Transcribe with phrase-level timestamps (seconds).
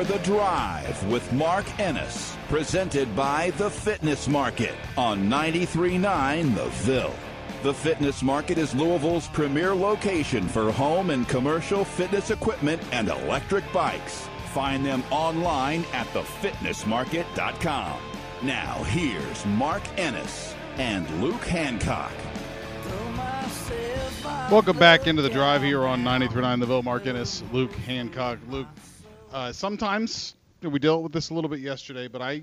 [0.00, 7.14] for The Drive with Mark Ennis, presented by The Fitness Market on 93.9 The Ville.
[7.62, 13.70] The Fitness Market is Louisville's premier location for home and commercial fitness equipment and electric
[13.74, 14.26] bikes.
[14.54, 18.00] Find them online at thefitnessmarket.com.
[18.42, 22.12] Now, here's Mark Ennis and Luke Hancock.
[24.50, 26.82] Welcome back into the drive here on 93.9 The Ville.
[26.82, 28.38] Mark Ennis, Luke Hancock.
[28.48, 28.66] Luke,
[29.32, 32.42] uh, sometimes we dealt with this a little bit yesterday, but I,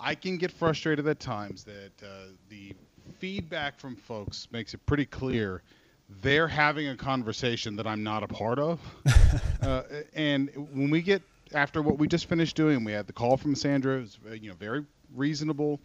[0.00, 2.74] I can get frustrated at times that uh, the
[3.18, 5.62] feedback from folks makes it pretty clear
[6.22, 8.80] they're having a conversation that I'm not a part of.
[9.62, 9.82] uh,
[10.14, 13.54] and when we get after what we just finished doing, we had the call from
[13.54, 13.98] Sandra.
[13.98, 15.80] It was uh, you know very reasonable,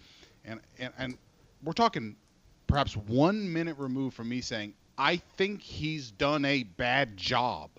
[0.46, 1.18] and and and
[1.64, 2.16] we're talking
[2.68, 7.70] perhaps one minute removed from me saying I think he's done a bad job.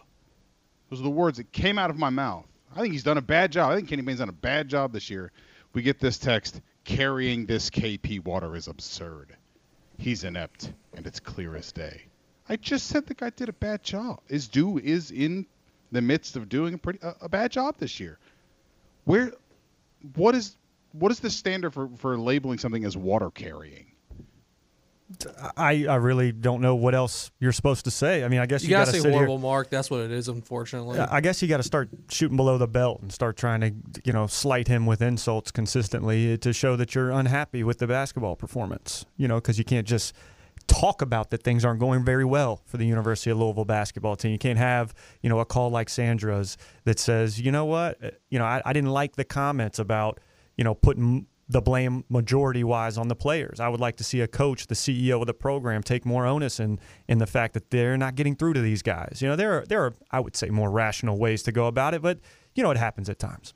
[0.90, 2.46] Those are the words that came out of my mouth.
[2.74, 3.70] I think he's done a bad job.
[3.70, 5.30] I think Kenny Payne's done a bad job this year.
[5.74, 9.36] We get this text carrying this KP water is absurd.
[9.98, 12.02] He's inept, and it's clear as day.
[12.48, 14.20] I just said the guy did a bad job.
[14.28, 15.46] Is due is in
[15.92, 18.18] the midst of doing a pretty a, a bad job this year.
[19.04, 19.32] Where,
[20.14, 20.56] what is
[20.92, 23.91] what is the standard for for labeling something as water carrying?
[25.56, 28.24] I, I really don't know what else you're supposed to say.
[28.24, 29.42] I mean, I guess You, you, gotta got to say horrible, here.
[29.42, 29.70] Mark.
[29.70, 30.98] That's what it is, unfortunately.
[30.98, 33.72] I guess you got to start shooting below the belt and start trying to,
[34.04, 38.36] you know, slight him with insults consistently to show that you're unhappy with the basketball
[38.36, 39.04] performance.
[39.16, 40.14] You know, because you can't just
[40.68, 44.32] talk about that things aren't going very well for the University of Louisville basketball team.
[44.32, 48.10] You can't have, you know, a call like Sandra's that says, you know what, Uh,
[48.30, 50.20] you know, I, I didn't like the comments about,
[50.56, 53.60] you know, putting the blame majority wise on the players.
[53.60, 56.60] I would like to see a coach, the CEO of the program, take more onus
[56.60, 59.20] in in the fact that they're not getting through to these guys.
[59.20, 61.94] You know, there are there are I would say more rational ways to go about
[61.94, 62.18] it, but
[62.54, 63.54] you know it happens at times.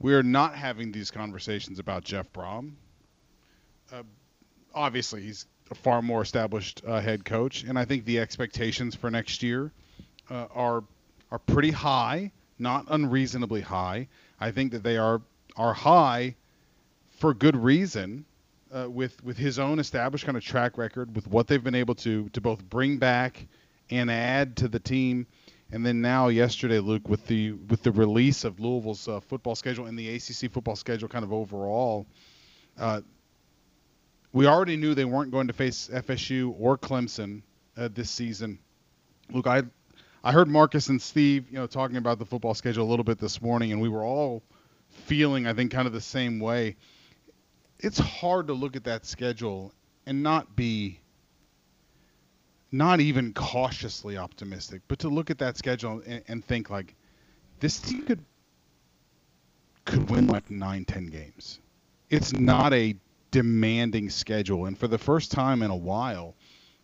[0.00, 2.74] We're not having these conversations about Jeff Brohm.
[3.92, 4.04] Uh,
[4.72, 9.10] obviously, he's a far more established uh, head coach, and I think the expectations for
[9.10, 9.72] next year
[10.30, 10.84] uh, are
[11.30, 14.08] are pretty high, not unreasonably high.
[14.40, 15.20] I think that they are
[15.56, 16.36] are high
[17.18, 18.24] for good reason.
[18.70, 21.94] Uh, with with his own established kind of track record, with what they've been able
[21.94, 23.46] to to both bring back
[23.88, 25.26] and add to the team,
[25.72, 29.86] and then now yesterday, Luke, with the with the release of Louisville's uh, football schedule
[29.86, 32.06] and the ACC football schedule, kind of overall,
[32.78, 33.00] uh,
[34.32, 37.42] we already knew they weren't going to face FSU or Clemson
[37.76, 38.58] uh, this season.
[39.30, 39.62] Luke, I
[40.22, 43.18] I heard Marcus and Steve, you know, talking about the football schedule a little bit
[43.18, 44.42] this morning, and we were all
[44.90, 46.76] feeling, I think, kind of the same way.
[47.78, 49.72] It's hard to look at that schedule
[50.06, 51.00] and not be
[52.72, 56.94] not even cautiously optimistic, but to look at that schedule and, and think like
[57.60, 58.24] this team could
[59.84, 61.60] could win like nine, ten games.
[62.10, 62.94] It's not a
[63.30, 66.34] demanding schedule, and for the first time in a while,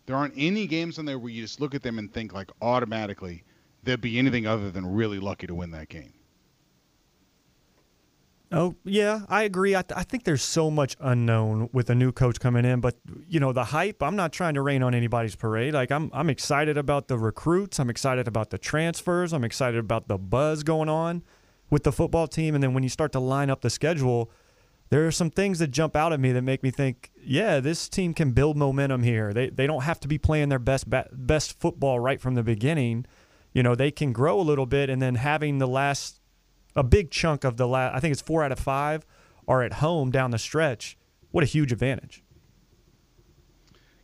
[0.05, 2.51] there aren't any games on there where you just look at them and think like
[2.61, 3.43] automatically
[3.83, 6.13] they'd be anything other than really lucky to win that game.
[8.51, 9.75] Oh yeah, I agree.
[9.75, 12.95] I, th- I think there's so much unknown with a new coach coming in, but
[13.27, 14.03] you know the hype.
[14.03, 15.73] I'm not trying to rain on anybody's parade.
[15.73, 17.79] Like I'm, I'm excited about the recruits.
[17.79, 19.33] I'm excited about the transfers.
[19.33, 21.23] I'm excited about the buzz going on
[21.71, 22.53] with the football team.
[22.53, 24.29] And then when you start to line up the schedule,
[24.89, 27.89] there are some things that jump out at me that make me think, yeah, this
[27.89, 29.33] team can build momentum here.
[29.33, 33.05] They they don't have to be playing their best best football right from the beginning.
[33.53, 36.19] You know, they can grow a little bit, and then having the last
[36.75, 39.05] a big chunk of the last, I think it's four out of five,
[39.47, 40.97] are at home down the stretch.
[41.31, 42.23] What a huge advantage.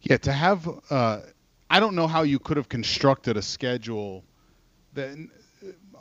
[0.02, 1.20] Yeah, to have, uh,
[1.70, 4.24] I don't know how you could have constructed a schedule
[4.94, 5.16] that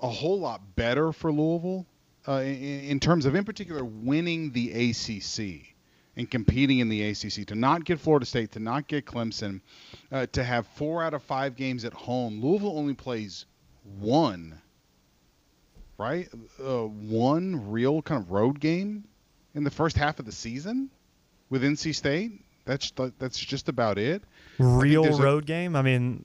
[0.00, 1.86] a whole lot better for Louisville
[2.28, 5.74] uh, in, in terms of, in particular, winning the ACC
[6.16, 7.46] and competing in the ACC.
[7.46, 9.60] To not get Florida State, to not get Clemson,
[10.12, 12.40] uh, to have four out of five games at home.
[12.42, 13.46] Louisville only plays
[13.98, 14.60] one,
[15.98, 16.28] right?
[16.62, 19.04] Uh, one real kind of road game
[19.54, 20.90] in the first half of the season
[21.48, 22.44] with NC State.
[22.66, 24.22] That's that's just about it.
[24.58, 25.74] Real there's a- road game.
[25.74, 26.24] I mean,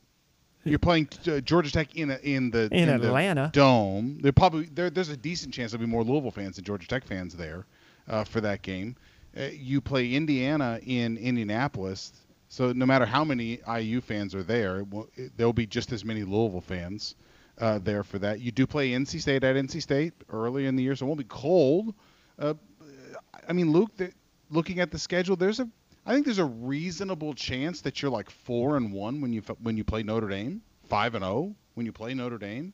[0.65, 3.49] You're playing uh, Georgia Tech in a, in the In the Atlanta.
[3.53, 4.17] dome.
[4.21, 7.05] There probably there, there's a decent chance there'll be more Louisville fans than Georgia Tech
[7.05, 7.65] fans there
[8.09, 8.95] uh, for that game.
[9.37, 12.13] Uh, you play Indiana in Indianapolis,
[12.49, 15.91] so no matter how many IU fans are there, it will- it- there'll be just
[15.91, 17.15] as many Louisville fans
[17.59, 18.39] uh, there for that.
[18.39, 21.19] You do play NC State at NC State early in the year, so it won't
[21.19, 21.93] be cold.
[22.39, 22.53] Uh,
[23.47, 24.11] I mean, Luke, the,
[24.49, 25.69] looking at the schedule, there's a
[26.05, 29.75] I think there's a reasonable chance that you're like four and one when you when
[29.75, 32.73] you play Notre Dame, five and zero when you play Notre Dame.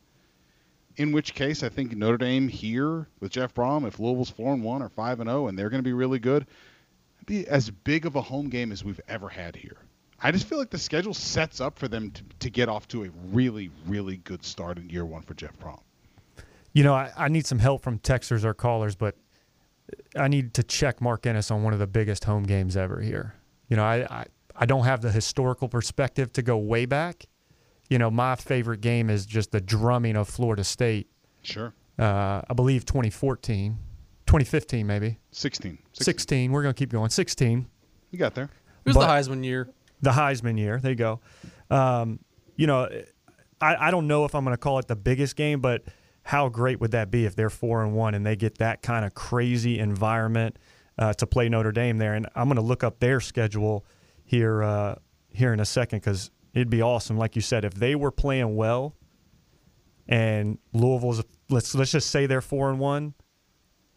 [0.98, 4.62] In which case, I think Notre Dame here with Jeff Brohm, if Louisville's four and
[4.62, 6.46] one or five and zero, and they're going to be really good,
[7.26, 9.78] be as big of a home game as we've ever had here.
[10.22, 13.06] I just feel like the schedule sets up for them to, to get off to
[13.06, 15.80] a really, really good start in year one for Jeff Brohm.
[16.74, 19.16] you know, I, I need some help from texters or callers, but
[20.16, 23.36] I need to check Mark Ennis on one of the biggest home games ever here.
[23.70, 27.26] You know, I, I, I don't have the historical perspective to go way back.
[27.90, 31.10] You know, my favorite game is just the drumming of Florida State.
[31.44, 31.74] Sure.
[32.00, 33.78] Uh, I believe 2014,
[34.26, 35.20] 2015 maybe.
[35.32, 35.78] 16.
[35.94, 36.52] 16.
[36.52, 37.10] We're going to keep going.
[37.10, 37.68] 16.
[38.12, 38.46] You got there.
[38.46, 38.50] It
[38.86, 39.70] was But- the Heisman year.
[40.02, 40.80] the Heisman year.
[40.80, 41.20] There you go.
[41.70, 42.20] Um,
[42.56, 42.88] you know,
[43.60, 45.84] I, I don't know if I'm going to call it the biggest game, but
[46.24, 49.06] how great would that be if they're four and one and they get that kind
[49.06, 50.58] of crazy environment
[50.98, 52.14] uh, to play Notre Dame there?
[52.14, 53.86] And I'm going to look up their schedule
[54.24, 54.96] here uh,
[55.30, 57.18] here in a second because it'd be awesome.
[57.18, 58.96] Like you said, if they were playing well,
[60.08, 63.14] and Louisville's let's let's just say they're four and one,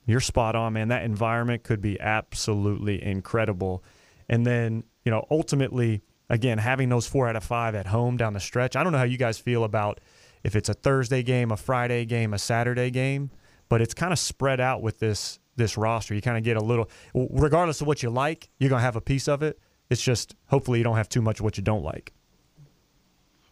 [0.06, 0.88] you're spot on, man.
[0.88, 3.82] That environment could be absolutely incredible.
[4.28, 8.32] And then, you know, ultimately, again, having those four out of five at home down
[8.32, 8.76] the stretch.
[8.76, 10.00] I don't know how you guys feel about
[10.44, 13.30] if it's a Thursday game, a Friday game, a Saturday game,
[13.68, 16.14] but it's kind of spread out with this this roster.
[16.14, 19.00] You kind of get a little, regardless of what you like, you're gonna have a
[19.00, 19.58] piece of it.
[19.90, 22.12] It's just hopefully you don't have too much of what you don't like.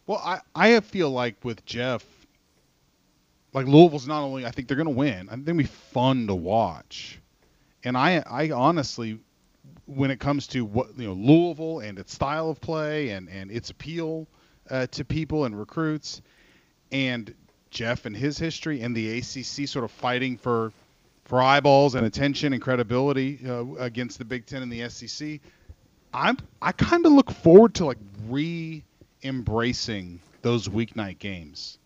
[0.05, 2.03] Well, I, I feel like with Jeff,
[3.53, 5.29] like Louisville's not only I think they're going to win.
[5.29, 7.19] I think they'll be fun to watch,
[7.83, 9.19] and I I honestly,
[9.85, 13.49] when it comes to what you know Louisville and its style of play and and
[13.49, 14.27] its appeal
[14.69, 16.21] uh, to people and recruits,
[16.93, 17.33] and
[17.71, 20.71] Jeff and his history and the ACC sort of fighting for
[21.25, 25.39] for eyeballs and attention and credibility uh, against the Big Ten and the SEC.
[26.13, 27.97] I'm I kind of look forward to like
[28.27, 31.79] re-embracing those weeknight games.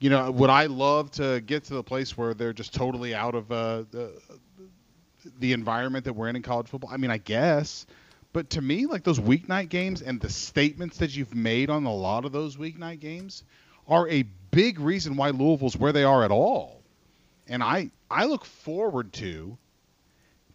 [0.00, 3.34] You know, would I love to get to the place where they're just totally out
[3.34, 4.12] of uh, the
[5.38, 6.90] the environment that we're in in college football?
[6.92, 7.86] I mean, I guess,
[8.32, 11.94] but to me, like those weeknight games and the statements that you've made on a
[11.94, 13.44] lot of those weeknight games
[13.86, 16.82] are a big reason why Louisville's where they are at all.
[17.48, 19.56] And I I look forward to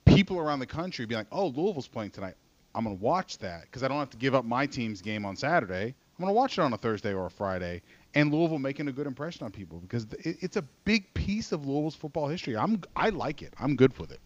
[0.05, 2.35] people around the country being like, "Oh, Louisville's playing tonight.
[2.73, 5.25] I'm going to watch that because I don't have to give up my team's game
[5.25, 5.95] on Saturday.
[6.17, 7.81] I'm going to watch it on a Thursday or a Friday."
[8.13, 11.65] And Louisville making a good impression on people because it, it's a big piece of
[11.65, 12.55] Louisville's football history.
[12.55, 13.53] I'm I like it.
[13.59, 14.19] I'm good with it.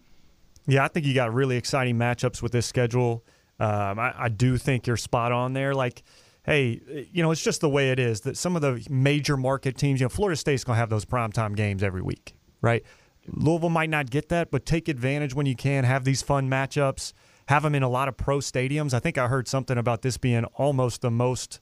[0.67, 3.23] Yeah, I think you got really exciting matchups with this schedule.
[3.59, 5.73] Um, I, I do think you're spot on there.
[5.73, 6.03] Like,
[6.43, 9.37] hey, eh, you know, it's just the way it is that some of the major
[9.37, 12.83] market teams, you know, Florida State's going to have those primetime games every week, right?
[13.27, 15.83] Louisville might not get that, but take advantage when you can.
[15.83, 17.13] Have these fun matchups.
[17.47, 18.93] Have them in a lot of pro stadiums.
[18.93, 21.59] I think I heard something about this being almost the most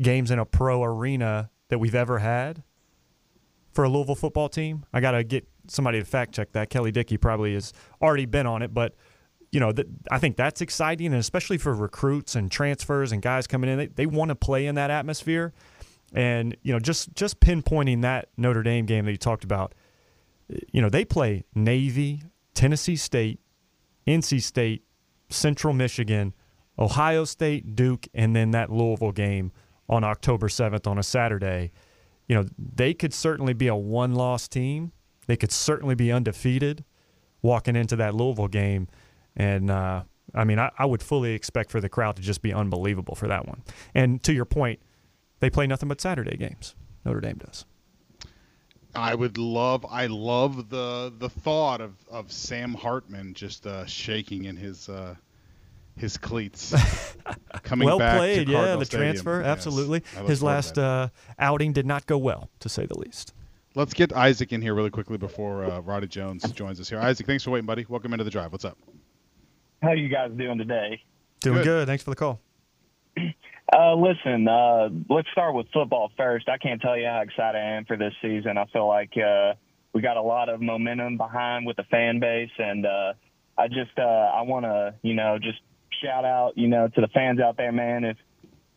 [0.00, 2.62] games in a pro arena that we've ever had
[3.72, 4.84] for a Louisville football team.
[4.92, 6.70] I got to get somebody to fact check that.
[6.70, 8.94] Kelly Dickey probably has already been on it, but
[9.52, 9.72] you know,
[10.10, 13.86] I think that's exciting, and especially for recruits and transfers and guys coming in, they,
[13.86, 15.52] they want to play in that atmosphere.
[16.14, 19.74] And you know, just just pinpointing that Notre Dame game that you talked about,
[20.72, 22.22] you know, they play Navy,
[22.54, 23.40] Tennessee State,
[24.06, 24.84] NC State,
[25.28, 26.34] Central Michigan,
[26.78, 29.52] Ohio State, Duke, and then that Louisville game
[29.88, 31.72] on October 7th on a Saturday.
[32.26, 34.92] You know, they could certainly be a one loss team.
[35.26, 36.84] They could certainly be undefeated
[37.42, 38.88] walking into that Louisville game.
[39.36, 40.02] And, uh,
[40.34, 43.28] I mean, I, I would fully expect for the crowd to just be unbelievable for
[43.28, 43.62] that one.
[43.94, 44.80] And to your point,
[45.40, 46.74] they play nothing but Saturday games.
[47.04, 47.64] Notre Dame does.
[48.94, 49.86] I would love.
[49.88, 55.14] I love the the thought of, of Sam Hartman just uh, shaking in his uh,
[55.96, 56.74] his cleats,
[57.62, 58.18] coming well back.
[58.18, 58.58] played, to yeah.
[58.58, 59.08] Cardinal The Stadium.
[59.12, 59.46] transfer, Yes.
[59.46, 60.02] absolutely.
[60.26, 61.08] His last uh,
[61.38, 63.32] outing did not go well, to say the least.
[63.74, 66.98] Let's get Isaac in here really quickly before uh, Roddy Jones joins us here.
[67.00, 67.86] Isaac, thanks for waiting, buddy.
[67.88, 68.52] Welcome into the drive.
[68.52, 68.76] What's up?
[69.82, 71.02] How you guys doing today?
[71.40, 71.64] Doing Good.
[71.64, 71.86] good.
[71.88, 72.40] Thanks for the call.
[73.74, 76.46] Uh, listen, uh, let's start with football first.
[76.46, 78.58] I can't tell you how excited I am for this season.
[78.58, 79.54] I feel like uh,
[79.94, 83.14] we got a lot of momentum behind with the fan base, and uh,
[83.56, 85.58] I just uh, I want to you know just
[86.02, 88.04] shout out you know to the fans out there, man.
[88.04, 88.18] If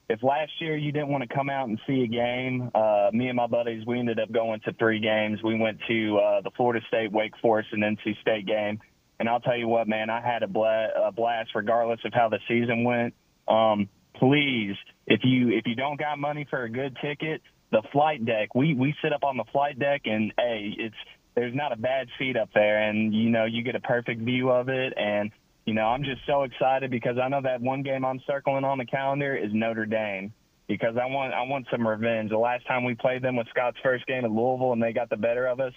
[0.07, 3.27] if last year you didn't want to come out and see a game, uh, me
[3.27, 5.43] and my buddies we ended up going to three games.
[5.43, 8.79] We went to uh, the Florida State, Wake Forest, and NC State game.
[9.19, 12.29] And I'll tell you what, man, I had a, bla- a blast regardless of how
[12.29, 13.13] the season went.
[13.47, 14.75] Um, please,
[15.07, 17.41] if you if you don't got money for a good ticket,
[17.71, 18.55] the flight deck.
[18.55, 20.95] We we sit up on the flight deck, and hey, it's
[21.35, 24.49] there's not a bad seat up there, and you know you get a perfect view
[24.49, 25.31] of it, and
[25.65, 28.77] you know I'm just so excited because I know that one game I'm circling on
[28.77, 30.33] the calendar is Notre Dame
[30.67, 32.29] because I want I want some revenge.
[32.29, 35.09] The last time we played them was Scott's first game at Louisville, and they got
[35.09, 35.73] the better of us.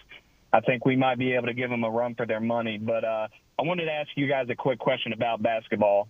[0.52, 2.78] I think we might be able to give them a run for their money.
[2.78, 3.28] But uh,
[3.58, 6.08] I wanted to ask you guys a quick question about basketball.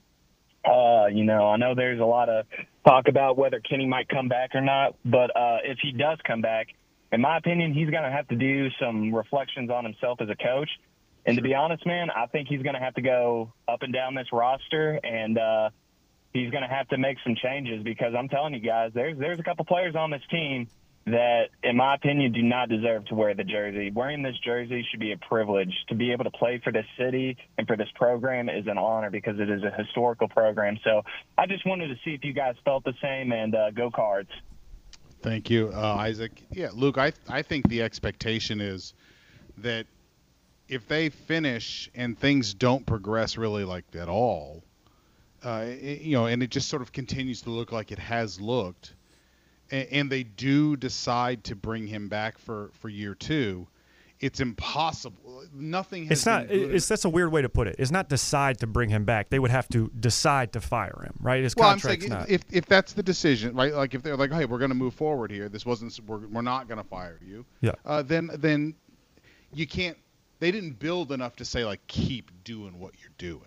[0.65, 2.47] Uh, you know, I know there's a lot of
[2.85, 6.41] talk about whether Kenny might come back or not, but uh, if he does come
[6.41, 6.69] back,
[7.13, 10.37] in my opinion, he's going to have to do some reflections on himself as a
[10.37, 10.69] coach.
[11.25, 13.93] And to be honest, man, I think he's going to have to go up and
[13.93, 15.71] down this roster, and uh,
[16.33, 19.39] he's going to have to make some changes because I'm telling you guys, there's there's
[19.39, 20.69] a couple players on this team
[21.11, 23.91] that, in my opinion, do not deserve to wear the jersey.
[23.91, 25.73] Wearing this jersey should be a privilege.
[25.89, 29.11] To be able to play for this city and for this program is an honor
[29.11, 30.79] because it is a historical program.
[30.85, 31.03] So
[31.37, 34.31] I just wanted to see if you guys felt the same and uh, go cards.
[35.21, 36.43] Thank you, uh, Isaac.
[36.53, 38.95] Yeah, Luke, I I think the expectation is
[39.59, 39.87] that
[40.69, 44.63] if they finish and things don't progress really like at all,
[45.45, 48.41] uh, it- you know, and it just sort of continues to look like it has
[48.41, 48.95] looked,
[49.71, 53.67] and, and they do decide to bring him back for for year two,
[54.21, 55.45] it's impossible.
[55.55, 56.51] Nothing has It's not.
[56.51, 57.77] It's that's a weird way to put it.
[57.79, 59.31] It's not decide to bring him back.
[59.31, 61.43] They would have to decide to fire him, right?
[61.43, 62.29] His Well, I'm contract's saying not.
[62.29, 63.73] if if that's the decision, right?
[63.73, 65.49] Like if they're like, hey, we're going to move forward here.
[65.49, 65.99] This wasn't.
[66.07, 67.45] We're, we're not going to fire you.
[67.61, 67.73] Yeah.
[67.85, 68.75] Uh, then then
[69.53, 69.97] you can't.
[70.41, 73.43] They didn't build enough to say like keep doing what you're doing.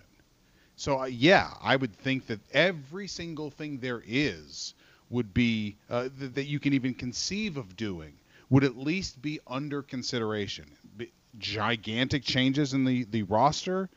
[0.77, 4.73] So uh, yeah, I would think that every single thing there is
[5.11, 8.13] would be uh, th- that you can even conceive of doing
[8.49, 10.65] would at least be under consideration.
[10.97, 13.89] Be- gigantic changes in the the roster.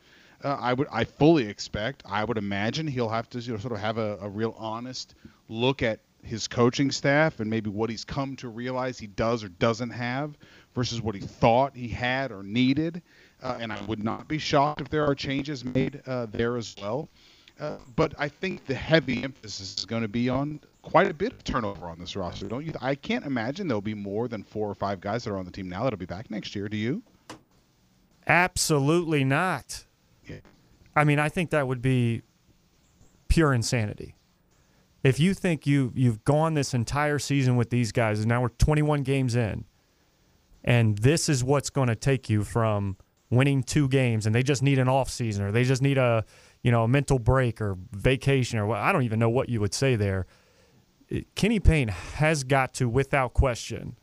[0.43, 2.03] Uh, I would I fully expect.
[2.05, 5.15] I would imagine he'll have to you know, sort of have a, a real honest
[5.49, 9.49] look at his coaching staff and maybe what he's come to realize he does or
[9.49, 10.35] doesn't have
[10.73, 13.01] versus what he thought he had or needed.
[13.41, 16.75] Uh, and I would not be shocked if there are changes made uh, there as
[16.81, 17.09] well.
[17.59, 21.33] Uh, but I think the heavy emphasis is going to be on quite a bit
[21.33, 22.71] of turnover on this roster, don't you?
[22.79, 25.51] I can't imagine there'll be more than four or five guys that are on the
[25.51, 26.69] team now that'll be back next year.
[26.69, 27.03] Do you?
[28.27, 29.85] Absolutely not.
[30.25, 30.37] Yeah.
[30.95, 32.21] I mean, I think that would be
[33.27, 34.15] pure insanity.
[35.03, 38.49] If you think you you've gone this entire season with these guys, and now we're
[38.49, 39.65] 21 games in,
[40.63, 42.97] and this is what's going to take you from
[43.29, 46.25] winning two games, and they just need an off season, or they just need a
[46.63, 49.59] you know a mental break or vacation, or what, I don't even know what you
[49.59, 50.25] would say there.
[51.35, 53.97] Kenny Payne has got to, without question,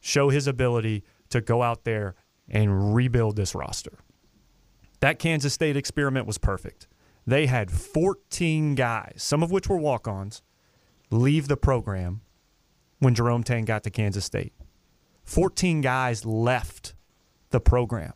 [0.00, 2.14] show his ability to go out there
[2.48, 3.98] and rebuild this roster.
[5.00, 6.86] That Kansas State experiment was perfect.
[7.26, 10.42] They had 14 guys, some of which were walk ons,
[11.10, 12.20] leave the program
[12.98, 14.52] when Jerome Tang got to Kansas State.
[15.24, 16.94] 14 guys left
[17.50, 18.12] the program,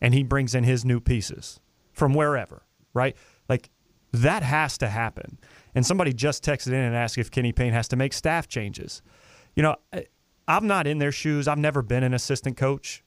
[0.00, 1.60] and he brings in his new pieces
[1.92, 2.62] from wherever,
[2.94, 3.16] right?
[3.48, 3.70] Like,
[4.12, 5.38] that has to happen.
[5.76, 9.02] And somebody just texted in and asked if Kenny Payne has to make staff changes.
[9.54, 9.76] You know,
[10.48, 11.46] I'm not in their shoes.
[11.46, 13.04] I've never been an assistant coach.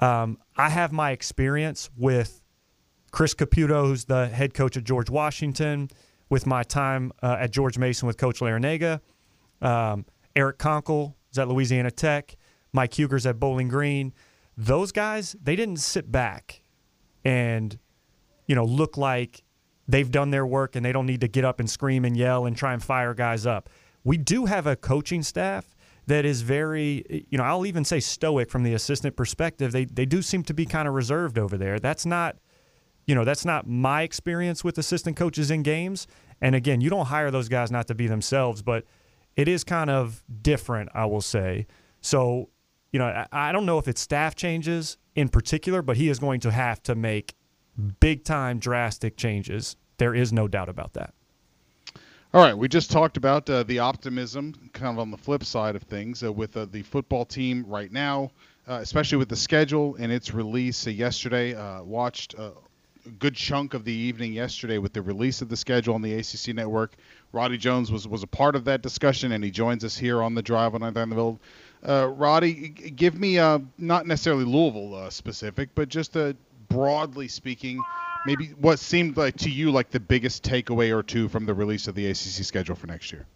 [0.00, 2.42] Um, I have my experience with
[3.10, 5.90] Chris Caputo, who's the head coach at George Washington,
[6.30, 9.00] with my time uh, at George Mason with Coach Larranaga,
[9.62, 10.04] um,
[10.36, 12.36] Eric Konkol is at Louisiana Tech,
[12.72, 14.12] Mike Huger's at Bowling Green.
[14.56, 16.62] Those guys, they didn't sit back
[17.24, 17.78] and,
[18.46, 19.42] you know, look like
[19.88, 22.46] they've done their work and they don't need to get up and scream and yell
[22.46, 23.70] and try and fire guys up.
[24.04, 25.74] We do have a coaching staff
[26.06, 29.72] that is very, you know, I'll even say stoic from the assistant perspective.
[29.72, 31.78] They they do seem to be kind of reserved over there.
[31.78, 32.36] That's not,
[33.06, 36.06] you know, that's not my experience with assistant coaches in games.
[36.40, 38.84] And again, you don't hire those guys not to be themselves, but
[39.36, 41.66] it is kind of different, I will say.
[42.00, 42.50] So,
[42.92, 46.18] you know, I, I don't know if it's staff changes in particular, but he is
[46.18, 47.34] going to have to make
[48.00, 49.76] big time drastic changes.
[49.98, 51.14] There is no doubt about that.
[52.34, 55.74] All right, we just talked about uh, the optimism, kind of on the flip side
[55.76, 58.30] of things, uh, with uh, the football team right now
[58.68, 61.54] uh, especially with the schedule and its release uh, yesterday.
[61.54, 62.52] Uh, watched a
[63.18, 66.54] good chunk of the evening yesterday with the release of the schedule on the ACC
[66.54, 66.92] network.
[67.32, 70.34] Roddy Jones was, was a part of that discussion, and he joins us here on
[70.34, 71.38] the drive on Ninth Avenue.
[71.86, 73.36] Uh, Roddy, give me
[73.78, 76.34] not necessarily Louisville specific, but just uh,
[76.68, 77.82] broadly speaking,
[78.26, 81.88] maybe what seemed like to you like the biggest takeaway or two from the release
[81.88, 83.26] of the ACC schedule for next year.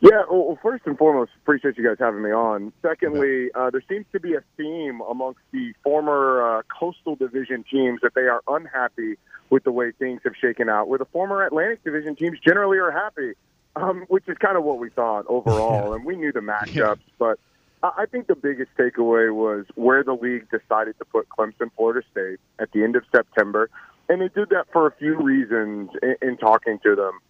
[0.00, 2.72] Yeah, well, first and foremost, appreciate you guys having me on.
[2.82, 8.00] Secondly, uh, there seems to be a theme amongst the former uh, Coastal Division teams
[8.02, 9.18] that they are unhappy
[9.50, 12.92] with the way things have shaken out, where the former Atlantic Division teams generally are
[12.92, 13.32] happy,
[13.74, 15.92] um, which is kind of what we thought overall.
[15.94, 16.94] and we knew the matchups, yeah.
[17.18, 17.40] but
[17.82, 22.40] I think the biggest takeaway was where the league decided to put Clemson, Florida State
[22.58, 23.70] at the end of September.
[24.08, 27.20] And they did that for a few reasons in, in talking to them.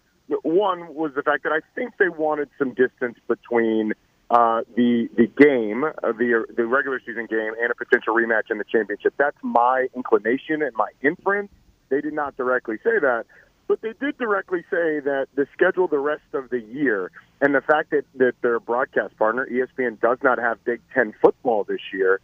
[0.43, 3.93] One was the fact that I think they wanted some distance between
[4.29, 8.59] uh, the the game, uh, the the regular season game, and a potential rematch in
[8.59, 9.15] the championship.
[9.17, 11.51] That's my inclination and my inference.
[11.89, 13.25] They did not directly say that,
[13.69, 17.61] but they did directly say that the schedule the rest of the year and the
[17.61, 22.19] fact that, that their broadcast partner, ESPN, does not have Big Ten football this year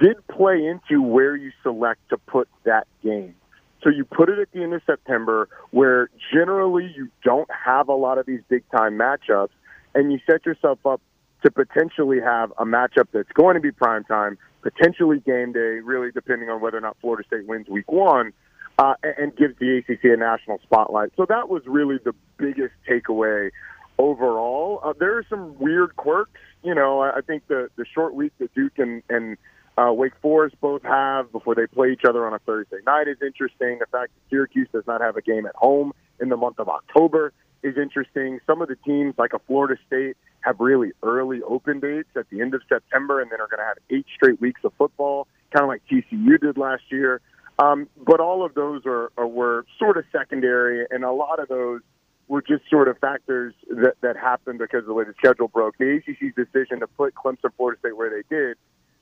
[0.00, 3.34] did play into where you select to put that game.
[3.82, 7.94] So you put it at the end of September where generally you don't have a
[7.94, 9.50] lot of these big time matchups
[9.94, 11.00] and you set yourself up
[11.44, 16.12] to potentially have a matchup that's going to be prime time, potentially game day, really
[16.12, 18.32] depending on whether or not Florida State wins week one,
[18.78, 21.10] uh, and gives the ACC a national spotlight.
[21.16, 23.50] So that was really the biggest takeaway
[23.98, 24.80] overall.
[24.84, 26.40] Uh, there are some weird quirks.
[26.62, 29.36] You know, I think the, the short week that Duke and, and
[29.78, 33.18] uh, Wake Forest both have before they play each other on a Thursday night is
[33.22, 33.78] interesting.
[33.78, 36.68] The fact that Syracuse does not have a game at home in the month of
[36.68, 38.40] October is interesting.
[38.46, 42.40] Some of the teams, like a Florida State, have really early open dates at the
[42.40, 45.64] end of September and then are going to have eight straight weeks of football, kind
[45.64, 47.20] of like TCU did last year.
[47.58, 51.48] Um, but all of those are, are were sort of secondary, and a lot of
[51.48, 51.80] those
[52.28, 55.78] were just sort of factors that, that happened because of the way the schedule broke.
[55.78, 58.56] The ACC's decision to put Clemson, Florida State where they did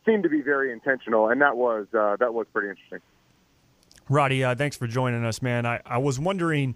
[0.05, 3.01] seemed to be very intentional, and that was uh, that was pretty interesting.
[4.09, 5.65] Roddy, uh, thanks for joining us, man.
[5.65, 6.75] I, I was wondering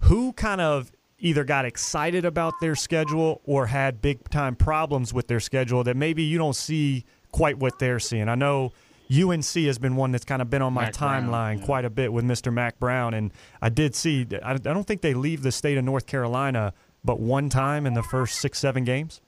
[0.00, 5.28] who kind of either got excited about their schedule or had big time problems with
[5.28, 8.28] their schedule that maybe you don't see quite what they're seeing.
[8.28, 8.72] I know
[9.12, 11.64] UNC has been one that's kind of been on my Mack timeline Brown, yeah.
[11.64, 12.52] quite a bit with Mr.
[12.52, 14.26] Mack Brown, and I did see.
[14.42, 16.72] I, I don't think they leave the state of North Carolina,
[17.04, 19.20] but one time in the first six seven games.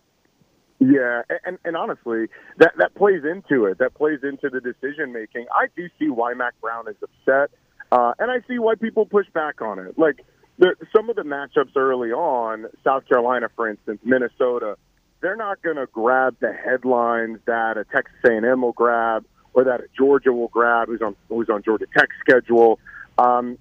[0.81, 3.79] Yeah, and and honestly, that that plays into it.
[3.79, 5.47] That plays into the decision making.
[5.53, 7.51] I do see why Mack Brown is upset,
[7.93, 9.99] uh, and I see why people push back on it.
[9.99, 10.25] Like
[10.59, 14.77] the, some of the matchups early on, South Carolina, for instance, Minnesota,
[15.21, 19.81] they're not going to grab the headlines that a Texas A&M will grab or that
[19.97, 22.79] Georgia will grab, who's on who's on Georgia Tech's schedule.
[23.19, 23.59] Um,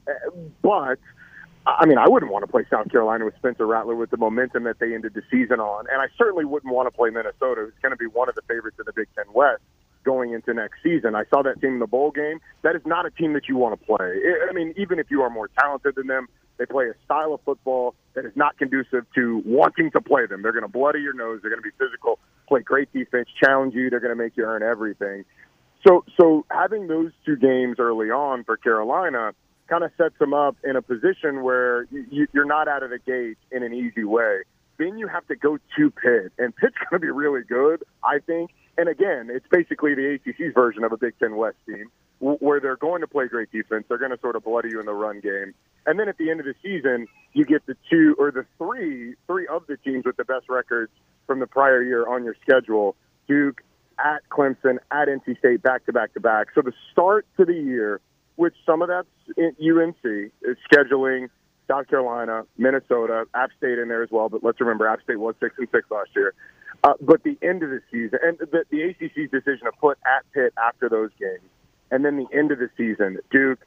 [0.61, 0.99] but
[1.65, 4.63] I mean, I wouldn't want to play South Carolina with Spencer Rattler with the momentum
[4.63, 7.73] that they ended the season on, and I certainly wouldn't want to play Minnesota, who's
[7.81, 9.61] going to be one of the favorites in the Big Ten West
[10.03, 11.15] going into next season.
[11.15, 12.39] I saw that team in the bowl game.
[12.61, 14.19] That is not a team that you want to play.
[14.49, 16.27] I mean, even if you are more talented than them,
[16.57, 20.41] they play a style of football that is not conducive to wanting to play them.
[20.41, 21.39] They're going to bloody your nose.
[21.41, 23.89] They're going to be physical, play great defense, challenge you.
[23.89, 25.25] They're going to make you earn everything.
[25.85, 29.33] So, so having those two games early on for Carolina
[29.67, 32.99] kind of sets them up in a position where you, you're not out of the
[32.99, 34.41] gate in an easy way.
[34.77, 38.19] Then you have to go to Pitt, and Pitt's going to be really good, I
[38.19, 38.51] think.
[38.77, 42.77] And again, it's basically the ACC's version of a Big Ten West team, where they're
[42.77, 43.85] going to play great defense.
[43.87, 45.53] They're going to sort of bloody you in the run game,
[45.85, 49.15] and then at the end of the season, you get the two or the three,
[49.27, 50.91] three of the teams with the best records
[51.27, 52.95] from the prior year on your schedule:
[53.27, 53.61] Duke,
[53.99, 56.47] at Clemson, at NC State, back to back to back.
[56.55, 58.01] So the start to the year
[58.35, 61.29] which some of that's UNC is scheduling.
[61.67, 64.27] South Carolina, Minnesota, App State in there as well.
[64.27, 66.33] But let's remember, App State was six and six last year.
[66.83, 70.29] Uh, but the end of the season and the, the ACC's decision to put at
[70.33, 71.43] Pitt after those games,
[71.91, 73.59] and then the end of the season, Duke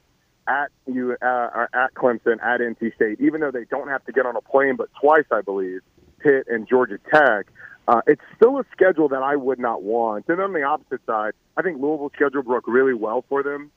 [0.47, 3.19] at you uh, at Clemson at NC State.
[3.19, 5.81] Even though they don't have to get on a plane, but twice I believe,
[6.19, 7.47] Pitt and Georgia Tech.
[7.87, 10.25] Uh, it's still a schedule that I would not want.
[10.27, 13.71] And on the opposite side, I think Louisville's schedule broke really well for them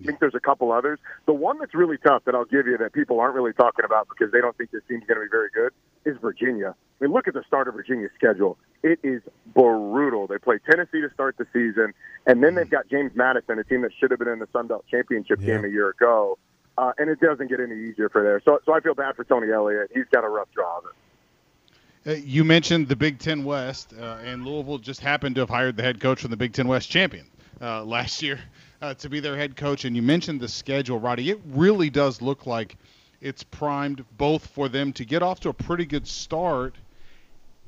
[0.00, 0.98] I think there's a couple others.
[1.26, 4.08] The one that's really tough that I'll give you that people aren't really talking about
[4.08, 5.72] because they don't think this team's going to be very good
[6.04, 6.74] is Virginia.
[7.00, 8.58] I mean, look at the start of Virginia's schedule.
[8.82, 9.22] It is
[9.54, 10.26] brutal.
[10.26, 11.94] They play Tennessee to start the season,
[12.26, 14.66] and then they've got James Madison, a team that should have been in the Sun
[14.66, 15.46] Belt Championship yeah.
[15.46, 16.38] game a year ago.
[16.76, 18.42] Uh, and it doesn't get any easier for there.
[18.44, 19.92] So, so I feel bad for Tony Elliott.
[19.94, 20.90] He's got a rough draw of it.
[22.06, 25.74] Uh, you mentioned the Big Ten West, uh, and Louisville just happened to have hired
[25.74, 27.26] the head coach from the Big Ten West champion
[27.62, 28.38] uh, last year
[28.82, 29.86] uh, to be their head coach.
[29.86, 31.30] And you mentioned the schedule, Roddy.
[31.30, 32.76] It really does look like
[33.22, 36.74] it's primed both for them to get off to a pretty good start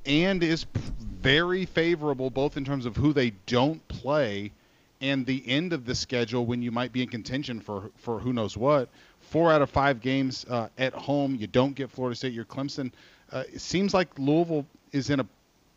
[0.05, 0.67] and is
[1.01, 4.53] very favorable both in terms of who they don't play
[5.01, 8.35] and the end of the schedule when you might be in contention for for who
[8.35, 8.91] knows what.
[9.21, 11.37] Four out of five games uh, at home.
[11.37, 12.35] You don't get Florida State.
[12.35, 12.93] You're Clemson.
[13.33, 15.27] Uh, it seems like Louisville is in a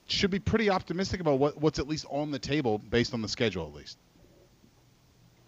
[0.08, 3.28] should be pretty optimistic about what, what's at least on the table based on the
[3.28, 3.98] schedule, at least.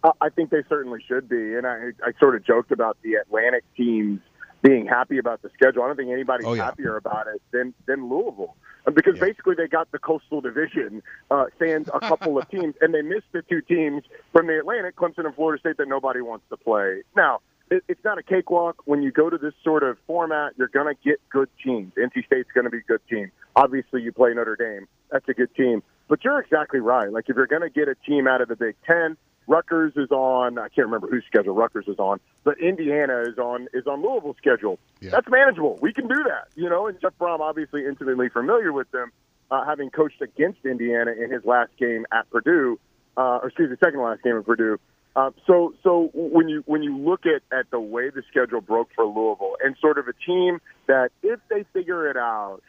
[0.03, 3.63] I think they certainly should be, and I, I sort of joked about the Atlantic
[3.77, 4.19] teams
[4.63, 5.83] being happy about the schedule.
[5.83, 6.65] I don't think anybody's oh, yeah.
[6.65, 8.55] happier about it than than Louisville,
[8.91, 9.25] because yeah.
[9.25, 13.31] basically they got the Coastal Division, uh, sans a couple of teams, and they missed
[13.31, 17.03] the two teams from the Atlantic, Clemson and Florida State, that nobody wants to play.
[17.15, 18.83] Now, it, it's not a cakewalk.
[18.85, 21.93] When you go to this sort of format, you're going to get good teams.
[21.95, 23.31] NC State's going to be a good team.
[23.55, 24.87] Obviously, you play Notre Dame.
[25.09, 25.81] That's a good team.
[26.07, 27.11] But you're exactly right.
[27.11, 29.15] Like, if you're going to get a team out of the Big Ten,
[29.47, 30.59] Rutgers is on.
[30.59, 34.37] I can't remember whose schedule Rutgers is on, but Indiana is on is on Louisville's
[34.37, 34.77] schedule.
[34.99, 35.11] Yeah.
[35.11, 35.79] That's manageable.
[35.81, 36.87] We can do that, you know.
[36.87, 39.11] And Jeff Brohm obviously intimately familiar with them,
[39.49, 42.79] uh, having coached against Indiana in his last game at Purdue,
[43.17, 44.79] uh, or excuse me, second last game at Purdue.
[45.15, 48.89] Uh, so, so when you when you look at at the way the schedule broke
[48.95, 52.61] for Louisville and sort of a team that if they figure it out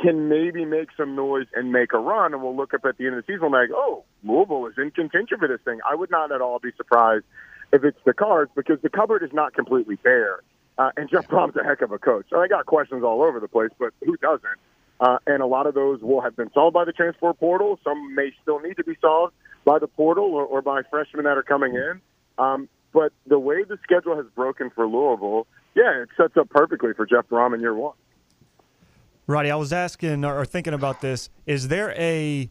[0.00, 3.06] can maybe make some noise and make a run, and we'll look up at the
[3.06, 5.78] end of the season like, oh, Louisville is in contention for this thing.
[5.88, 7.24] I would not at all be surprised
[7.72, 10.40] if it's the Cards because the cupboard is not completely bare.
[10.76, 12.26] Uh, and Jeff Brohm's a heck of a coach.
[12.30, 14.58] So I got questions all over the place, but who doesn't?
[15.00, 17.78] Uh, and a lot of those will have been solved by the transfer portal.
[17.84, 21.36] Some may still need to be solved by the portal or, or by freshmen that
[21.36, 22.00] are coming in.
[22.38, 26.92] Um, but the way the schedule has broken for Louisville, yeah, it sets up perfectly
[26.94, 27.94] for Jeff Brohm in year one.
[29.26, 31.30] Roddy, I was asking or thinking about this.
[31.46, 32.50] Is there a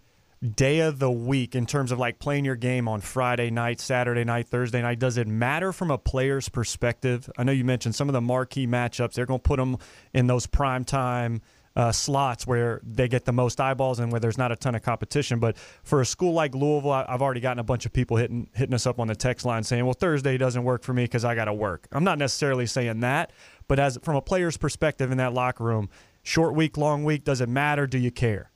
[0.55, 4.23] day of the week in terms of like playing your game on Friday night, Saturday
[4.23, 4.99] night, Thursday night?
[4.99, 7.29] Does it matter from a player's perspective?
[7.37, 9.13] I know you mentioned some of the marquee matchups.
[9.13, 9.77] They're going to put them
[10.13, 11.41] in those prime time
[11.75, 14.81] uh, slots where they get the most eyeballs and where there's not a ton of
[14.81, 15.39] competition.
[15.39, 18.73] But for a school like Louisville, I've already gotten a bunch of people hitting hitting
[18.73, 21.35] us up on the text line saying, "Well, Thursday doesn't work for me because I
[21.35, 23.31] got to work." I'm not necessarily saying that,
[23.67, 25.89] but as from a player's perspective in that locker room,
[26.21, 27.87] short week, long week, does it matter?
[27.87, 28.51] Do you care?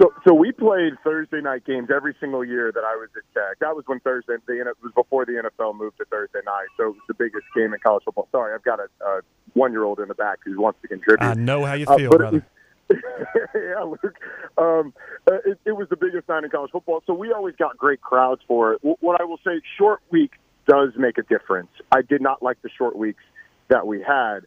[0.00, 3.60] So, so we played Thursday night games every single year that I was at Tech.
[3.60, 6.66] That was when Thursday, the, it was before the NFL moved to Thursday night.
[6.76, 8.28] So it was the biggest game in college football.
[8.32, 9.20] Sorry, I've got a, a
[9.54, 11.26] one-year-old in the back who wants to contribute.
[11.26, 12.46] I know how you uh, feel, uh, brother.
[12.90, 14.18] yeah, Luke.
[14.58, 14.92] Um,
[15.26, 18.00] uh, it, it was the biggest night in college football, so we always got great
[18.00, 18.80] crowds for it.
[18.82, 20.32] What I will say, short week
[20.68, 21.70] does make a difference.
[21.90, 23.22] I did not like the short weeks
[23.68, 24.40] that we had.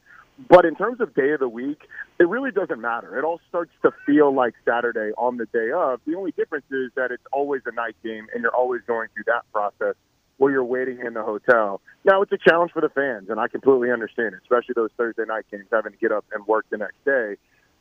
[0.50, 1.82] But in terms of day of the week,
[2.20, 3.18] it really doesn't matter.
[3.18, 6.00] It all starts to feel like Saturday on the day of.
[6.06, 9.24] The only difference is that it's always a night game and you're always going through
[9.28, 9.96] that process
[10.38, 11.82] while you're waiting in the hotel.
[12.06, 15.26] Now, it's a challenge for the fans, and I completely understand it, especially those Thursday
[15.28, 17.38] night games having to get up and work the next day.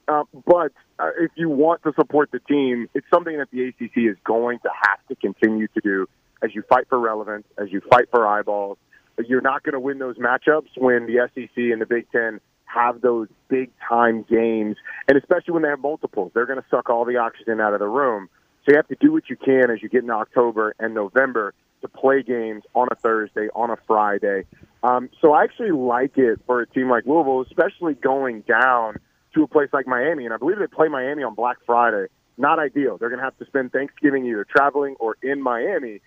[0.08, 4.10] Uh, but uh, if you want to support the team, it's something that the ACC
[4.10, 6.08] is going to have to continue to do
[6.42, 8.78] as you fight for relevance, as you fight for eyeballs,
[9.26, 13.00] you're not going to win those matchups when the SEC and the Big Ten have
[13.00, 14.76] those big time games,
[15.08, 17.80] and especially when they have multiples, they're going to suck all the oxygen out of
[17.80, 18.28] the room.
[18.64, 21.54] So you have to do what you can as you get into October and November
[21.82, 24.44] to play games on a Thursday, on a Friday.
[24.82, 28.98] Um, so I actually like it for a team like Louisville, especially going down
[29.34, 30.24] to a place like Miami.
[30.24, 32.06] And I believe they play Miami on Black Friday.
[32.38, 32.98] Not ideal.
[32.98, 36.00] They're going to have to spend Thanksgiving either traveling or in Miami.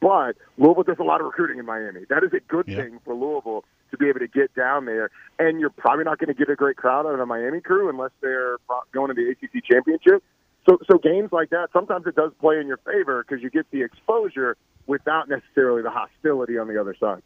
[0.00, 2.02] But Louisville does a lot of recruiting in Miami.
[2.08, 5.10] That is a good thing for Louisville to be able to get down there.
[5.38, 7.88] And you're probably not going to get a great crowd out of the Miami crew
[7.88, 8.56] unless they're
[8.92, 10.22] going to the ACC championship.
[10.68, 13.70] So, so games like that, sometimes it does play in your favor because you get
[13.70, 17.22] the exposure without necessarily the hostility on the other side.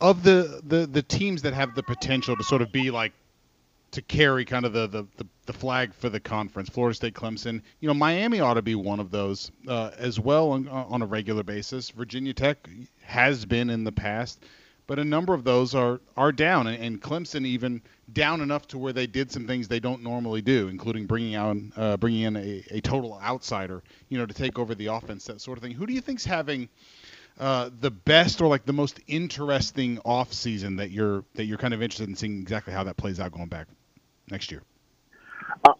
[0.00, 3.12] Of the, the, the teams that have the potential to sort of be like
[3.92, 6.68] to carry kind of the, the, the, the, flag for the conference.
[6.68, 7.62] Florida State, Clemson.
[7.78, 11.06] You know, Miami ought to be one of those uh, as well on, on, a
[11.06, 11.90] regular basis.
[11.90, 12.68] Virginia Tech
[13.02, 14.42] has been in the past,
[14.86, 18.78] but a number of those are are down, and, and Clemson even down enough to
[18.78, 22.36] where they did some things they don't normally do, including bringing out uh, bringing in
[22.36, 25.72] a, a total outsider, you know, to take over the offense, that sort of thing.
[25.72, 26.68] Who do you think's having
[27.38, 31.74] uh, the best or like the most interesting off season that you're that you're kind
[31.74, 33.68] of interested in seeing exactly how that plays out going back
[34.30, 34.62] next year?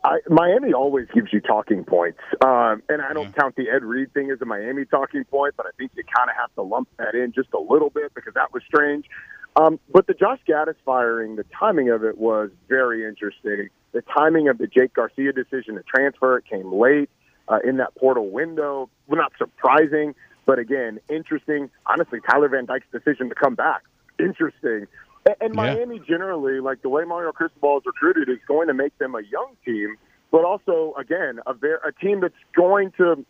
[0.05, 3.43] I, Miami always gives you talking points, um, and I don't yeah.
[3.43, 6.29] count the Ed Reed thing as a Miami talking point, but I think you kind
[6.29, 9.07] of have to lump that in just a little bit because that was strange.
[9.55, 13.69] Um, but the Josh Gattis firing, the timing of it was very interesting.
[13.93, 17.11] The timing of the Jake Garcia decision to transfer it came late
[17.49, 18.89] uh, in that portal window.
[19.07, 20.15] Well, not surprising,
[20.47, 21.71] but again, interesting.
[21.87, 23.83] Honestly, Tyler Van Dyke's decision to come back,
[24.19, 24.87] interesting.
[25.27, 25.75] And, and Yeah.
[25.75, 29.23] Miami generally, like the way Mario Cristobal is recruited, is going to make them a
[29.23, 29.97] young team,
[30.31, 33.25] but also again a ver- a team that's going to.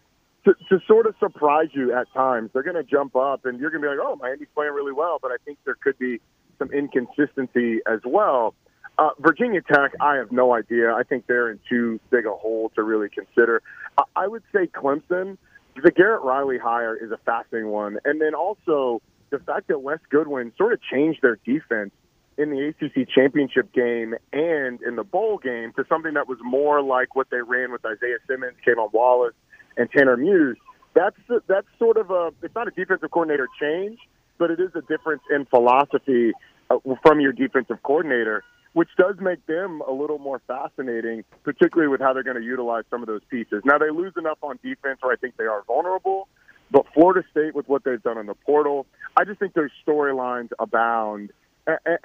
[0.44, 3.70] To, to sort of surprise you at times, they're going to jump up, and you're
[3.70, 6.18] going to be like, "Oh, Miami's playing really well," but I think there could be
[6.58, 8.52] some inconsistency as well.
[8.98, 10.92] Uh, Virginia Tech, I have no idea.
[10.94, 13.62] I think they're in too big a hole to really consider.
[13.96, 15.38] I, I would say Clemson.
[15.80, 19.00] The Garrett Riley hire is a fascinating one, and then also
[19.32, 21.90] the fact that Wes Goodwin sort of changed their defense
[22.38, 26.82] in the ACC championship game and in the bowl game to something that was more
[26.82, 29.34] like what they ran with Isaiah Simmons, K'Von Wallace,
[29.76, 30.56] and Tanner Muse.
[30.94, 31.16] That's
[31.48, 33.98] that's sort of a it's not a defensive coordinator change,
[34.38, 36.32] but it is a difference in philosophy
[36.70, 42.00] uh, from your defensive coordinator, which does make them a little more fascinating, particularly with
[42.00, 43.62] how they're going to utilize some of those pieces.
[43.64, 46.28] Now they lose enough on defense where I think they are vulnerable,
[46.72, 50.48] but Florida State with what they've done in the portal, I just think their storylines
[50.58, 51.30] abound.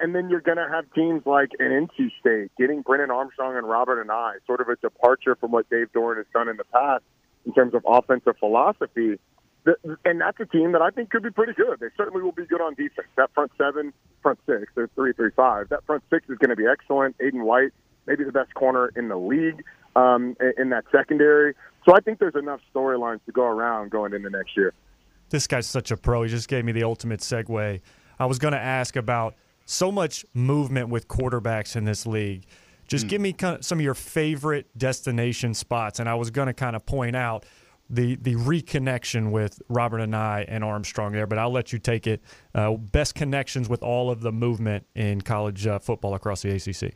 [0.00, 3.68] And then you're going to have teams like an NC State getting Brennan Armstrong and
[3.68, 7.02] Robert Anae, sort of a departure from what Dave Doeren has done in the past
[7.44, 9.18] in terms of offensive philosophy.
[10.04, 11.80] And that's a team that I think could be pretty good.
[11.80, 13.08] They certainly will be good on defense.
[13.16, 15.70] That front seven, front six, they're three, three, five.
[15.70, 17.16] That front six is going to be excellent.
[17.18, 17.72] Aydan White,
[18.06, 19.64] maybe the best corner in the league
[19.98, 21.54] um, in- in that secondary.
[21.84, 24.72] So I think there's enough storylines to go around going into next year.
[25.30, 26.22] This guy's such a pro.
[26.22, 27.80] He just gave me the ultimate segue.
[28.18, 29.34] I was going to ask about
[29.64, 32.44] so much movement with quarterbacks in this league.
[32.86, 36.46] Just give me kind of some of your favorite destination spots, and I was going
[36.46, 37.44] to kind of point out
[37.90, 42.22] the the reconnection with Robert Anae and Armstrong there, but I'll let you take it.
[42.54, 46.94] Uh, best connections with all of the movement in college uh, football across the ACC.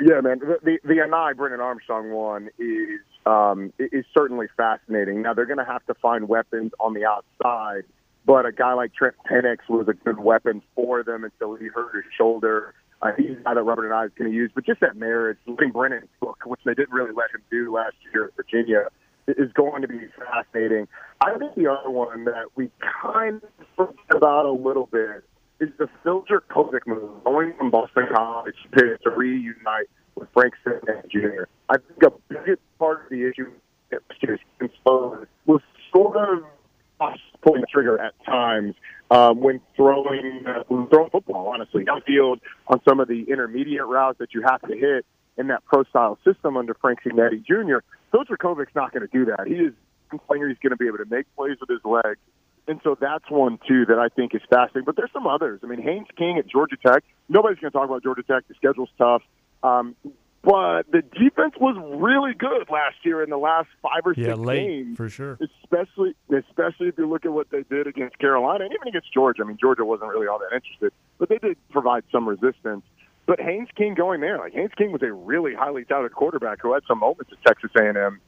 [0.00, 0.40] Yeah, man.
[0.40, 5.22] The the, the Anae Brennan Armstrong one is um, is certainly fascinating.
[5.22, 7.84] Now they're going to have to find weapons on the outside,
[8.24, 11.94] but a guy like Trent Pennix was a good weapon for them until he hurt
[11.94, 12.74] his shoulder.
[13.02, 15.70] Uh, he's guy that Robert Anae is going to use, but just that marriage, letting
[15.70, 18.88] Brennan book, which they didn't really let him do last year at Virginia,
[19.28, 20.88] is going to be fascinating.
[21.20, 22.70] I think the other one that we
[23.02, 25.24] kind of forget about a little bit
[25.60, 31.10] is the Phil Jurkovec move, going from Boston College to, to reunite with Frank Cignetti
[31.10, 31.44] Jr.
[31.68, 33.50] I think a big part of the issue
[33.90, 35.60] was exposed was
[35.94, 36.44] sort of
[37.42, 38.74] pulling the trigger at times
[39.10, 41.48] um, when throwing uh, throwing football.
[41.48, 45.06] Honestly, downfield on some of the intermediate routes that you have to hit
[45.38, 47.78] in that pro style system under Frank Cignetti Jr.
[48.10, 49.46] Phil Jurkovec's not going to do that.
[49.46, 49.72] He is
[50.12, 50.48] a player.
[50.48, 52.18] He's going to be able to make plays with his legs.
[52.68, 54.84] And so that's one too that I think is fascinating.
[54.84, 55.60] But there's some others.
[55.62, 57.04] I mean, Haynes King at Georgia Tech.
[57.28, 58.42] Nobody's going to talk about Georgia Tech.
[58.48, 59.22] The schedule's tough,
[59.62, 59.94] um,
[60.42, 64.38] but the defense was really good last year in the last five or Yeah, six
[64.38, 64.96] late games.
[64.96, 65.38] for sure.
[65.40, 69.42] Especially, especially if you look at what they did against Carolina and even against Georgia.
[69.42, 72.84] I mean, Georgia wasn't really all that interested, but they did provide some resistance.
[73.26, 76.72] But Haynes King going there, like Haynes King was a really highly touted quarterback who
[76.74, 78.20] had some moments at Texas A&M.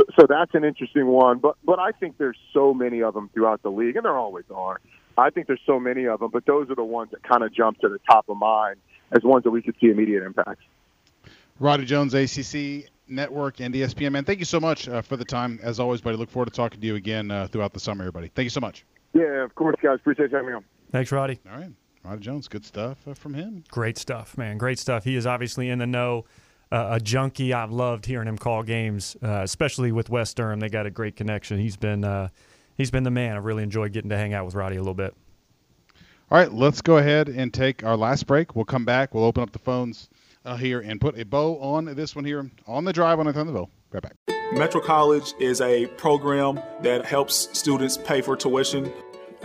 [0.00, 1.38] So, so that's an interesting one.
[1.38, 4.44] But but I think there's so many of them throughout the league, and there always
[4.54, 4.80] are.
[5.18, 7.52] I think there's so many of them, but those are the ones that kind of
[7.52, 8.76] jump to the top of mind
[9.12, 10.64] as ones that we could see immediate impacts.
[11.58, 14.12] Roddy Jones, ACC Network and ESPN.
[14.12, 15.58] Man, thank you so much uh, for the time.
[15.62, 18.28] As always, buddy, look forward to talking to you again uh, throughout the summer everybody.
[18.28, 18.84] Thank you so much.
[19.12, 19.96] Yeah, of course, guys.
[19.96, 20.64] Appreciate you having me on.
[20.92, 21.38] Thanks, Roddy.
[21.50, 21.70] All right.
[22.04, 23.64] Roddy Jones, good stuff uh, from him.
[23.70, 24.56] Great stuff, man.
[24.56, 25.04] Great stuff.
[25.04, 26.24] He is obviously in the know.
[26.72, 27.52] Uh, a junkie.
[27.52, 30.60] I've loved hearing him call games, uh, especially with Wes Durham.
[30.60, 31.58] They got a great connection.
[31.58, 32.28] He's been uh,
[32.76, 33.36] he's been the man.
[33.36, 35.14] I've really enjoyed getting to hang out with Roddy a little bit.
[36.30, 38.54] All right, let's go ahead and take our last break.
[38.54, 39.14] We'll come back.
[39.14, 40.08] We'll open up the phones
[40.44, 43.32] uh, here and put a bow on this one here on the drive on the
[43.32, 43.68] Thunderville.
[43.90, 44.14] Right back.
[44.52, 48.92] Metro College is a program that helps students pay for tuition,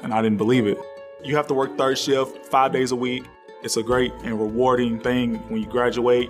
[0.04, 0.78] and I didn't believe it.
[1.24, 3.26] You have to work third shift five days a week.
[3.64, 6.30] It's a great and rewarding thing when you graduate.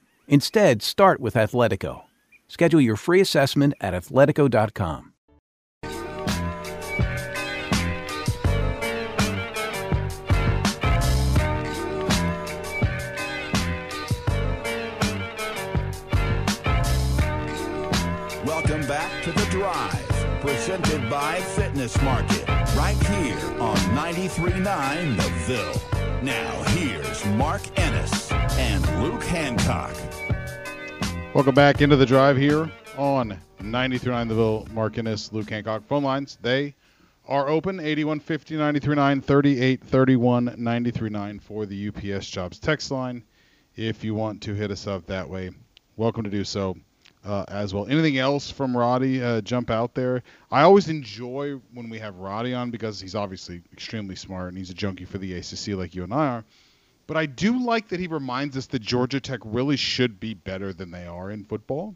[0.27, 2.03] Instead, start with Athletico.
[2.47, 5.13] Schedule your free assessment at athletico.com.
[18.43, 26.00] Welcome back to The Drive, presented by Fitness Market, right here on 93.9 The Ville.
[26.21, 29.95] Now, here's Mark Ennis and Luke Hancock.
[31.33, 34.67] Welcome back into the drive here on 93.9 The Ville.
[34.71, 35.83] Mark Ennis, Luke Hancock.
[35.87, 36.75] Phone lines, they
[37.27, 43.23] are open 8150 939 3831 939 for the UPS Jobs text line.
[43.75, 45.49] If you want to hit us up that way,
[45.97, 46.77] welcome to do so
[47.23, 47.87] uh, as well.
[47.87, 50.23] Anything else from Roddy uh, jump out there?
[50.51, 54.69] I always enjoy when we have Roddy on because he's obviously extremely smart and he's
[54.69, 56.45] a junkie for the ACC like you and I are.
[57.07, 60.73] But I do like that he reminds us that Georgia Tech really should be better
[60.73, 61.95] than they are in football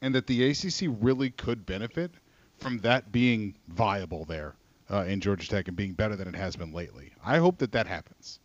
[0.00, 2.10] and that the ACC really could benefit
[2.58, 4.54] from that being viable there
[4.90, 7.12] uh, in Georgia Tech and being better than it has been lately.
[7.24, 8.40] I hope that that happens.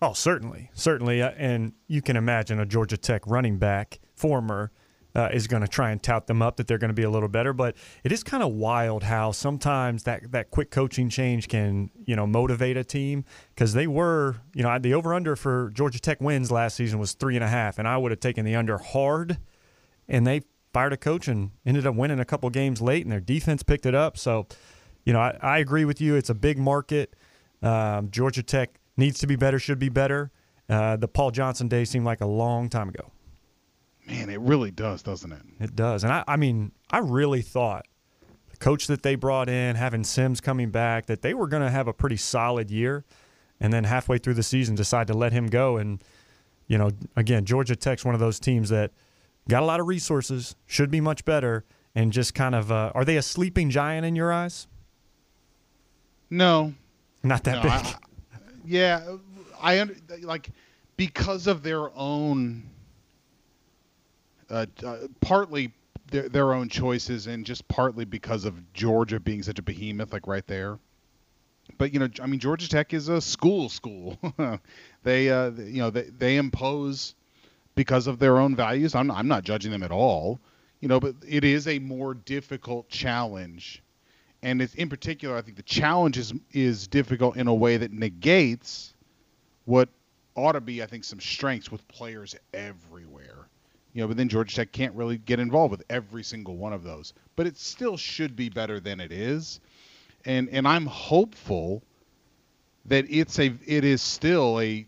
[0.00, 4.70] Oh, certainly, certainly, uh, and you can imagine a Georgia Tech running back, former,
[5.16, 7.10] uh, is going to try and tout them up that they're going to be a
[7.10, 7.54] little better.
[7.54, 7.74] But
[8.04, 12.26] it is kind of wild how sometimes that that quick coaching change can you know
[12.26, 13.24] motivate a team
[13.54, 17.14] because they were you know the over under for Georgia Tech wins last season was
[17.14, 19.38] three and a half, and I would have taken the under hard,
[20.06, 20.42] and they
[20.74, 23.86] fired a coach and ended up winning a couple games late, and their defense picked
[23.86, 24.18] it up.
[24.18, 24.46] So,
[25.06, 26.16] you know, I, I agree with you.
[26.16, 27.16] It's a big market.
[27.62, 30.30] Um, Georgia Tech needs to be better, should be better.
[30.68, 33.10] Uh, the Paul Johnson days seemed like a long time ago.
[34.06, 35.42] Man, it really does, doesn't it?
[35.60, 36.04] It does.
[36.04, 37.86] And I, I mean, I really thought
[38.50, 41.70] the coach that they brought in, having Sims coming back, that they were going to
[41.70, 43.04] have a pretty solid year.
[43.58, 45.76] And then halfway through the season, decide to let him go.
[45.76, 46.04] And,
[46.66, 48.92] you know, again, Georgia Tech's one of those teams that
[49.48, 51.64] got a lot of resources, should be much better,
[51.94, 54.66] and just kind of uh, are they a sleeping giant in your eyes?
[56.28, 56.74] No,
[57.22, 57.70] not that no, big.
[57.72, 57.94] I,
[58.64, 59.16] yeah,
[59.60, 59.84] I
[60.22, 60.50] like
[60.96, 62.68] because of their own
[64.50, 65.72] uh, uh, partly
[66.10, 70.26] their, their own choices and just partly because of Georgia being such a behemoth, like
[70.26, 70.78] right there.
[71.78, 74.18] But you know, I mean, Georgia Tech is a school school.
[75.02, 77.14] they, uh, you know, they, they impose
[77.74, 78.94] because of their own values.
[78.94, 80.40] I'm, I'm not judging them at all,
[80.80, 83.82] you know, but it is a more difficult challenge,
[84.42, 87.92] and it's in particular, I think the challenge is is difficult in a way that
[87.92, 88.94] negates
[89.64, 89.88] what
[90.36, 93.15] ought to be, I think, some strengths with players everywhere
[93.96, 96.82] you know, but then Georgia Tech can't really get involved with every single one of
[96.82, 97.14] those.
[97.34, 99.58] But it still should be better than it is,
[100.26, 101.82] and and I'm hopeful
[102.84, 104.86] that it's a it is still a,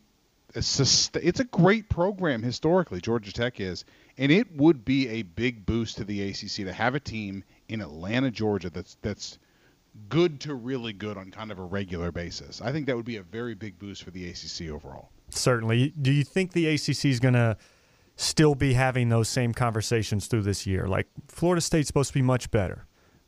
[0.54, 3.00] a it's a great program historically.
[3.00, 3.86] Georgia Tech is,
[4.18, 7.80] and it would be a big boost to the ACC to have a team in
[7.80, 9.38] Atlanta, Georgia that's that's
[10.10, 12.60] good to really good on kind of a regular basis.
[12.60, 15.08] I think that would be a very big boost for the ACC overall.
[15.30, 15.94] Certainly.
[16.02, 17.56] Do you think the ACC is going to
[18.18, 20.88] still be having those same conversations through this year.
[20.88, 22.84] Like Florida State's supposed to be much better.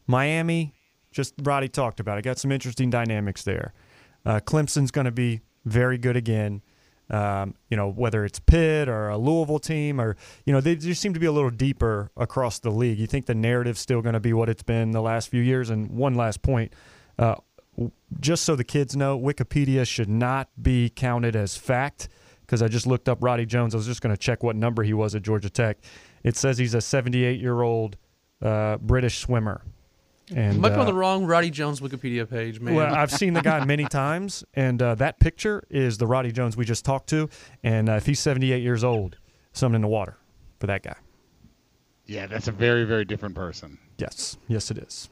[0.09, 0.75] Miami,
[1.13, 3.73] just Roddy talked about it, got some interesting dynamics there.
[4.27, 6.63] Uh, Clemson's going to be very good again.
[7.09, 11.01] Um, you know, whether it's Pitt or a Louisville team, or you know, they just
[11.01, 12.99] seem to be a little deeper across the league.
[12.99, 15.71] You think the narrative's still going to be what it's been the last few years?
[15.71, 16.73] And one last point,
[17.19, 17.37] uh,
[18.21, 22.09] just so the kids know, Wikipedia should not be counted as fact
[22.51, 23.77] because I just looked up Roddy Jones.
[23.77, 25.79] I was just going to check what number he was at Georgia Tech.
[26.25, 27.97] It says he's a 78 year old
[28.43, 29.63] uh, British swimmer.
[30.35, 32.75] And you might be uh, on the wrong Roddy Jones Wikipedia page, man.
[32.75, 36.57] Well, I've seen the guy many times, and uh, that picture is the Roddy Jones
[36.57, 37.29] we just talked to.
[37.63, 39.17] And uh, if he's 78 years old,
[39.53, 40.17] something in the water
[40.59, 40.97] for that guy.
[42.07, 43.79] Yeah, that's a very, very different person.
[43.97, 45.09] Yes, yes, it is.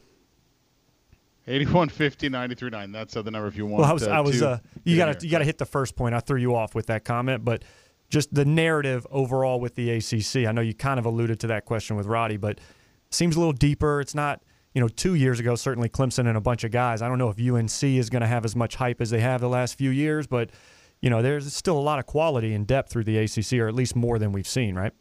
[1.48, 2.92] 8150 939.
[2.92, 3.80] That's uh, the number if you want.
[3.80, 5.66] Well, I was, uh, I was uh, you got to you got to hit the
[5.66, 6.14] first point.
[6.14, 7.64] I threw you off with that comment, but
[8.08, 10.48] just the narrative overall with the ACC.
[10.48, 12.60] I know you kind of alluded to that question with Roddy, but
[13.10, 14.00] seems a little deeper.
[14.00, 14.42] It's not,
[14.74, 17.02] you know, 2 years ago certainly Clemson and a bunch of guys.
[17.02, 19.40] I don't know if UNC is going to have as much hype as they have
[19.40, 20.50] the last few years, but
[21.00, 23.74] you know, there's still a lot of quality and depth through the ACC or at
[23.74, 24.92] least more than we've seen, right?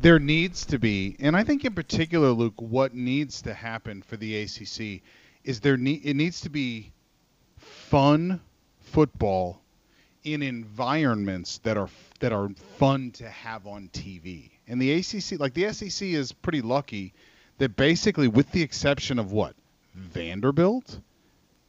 [0.00, 4.16] There needs to be, and I think in particular, Luke, what needs to happen for
[4.16, 5.02] the ACC
[5.44, 6.92] is there ne- it needs to be
[7.56, 8.40] fun
[8.80, 9.60] football
[10.24, 11.88] in environments that are
[12.20, 14.50] that are fun to have on TV.
[14.66, 17.12] And the ACC, like the SEC, is pretty lucky
[17.58, 19.54] that basically, with the exception of what
[19.94, 20.98] Vanderbilt,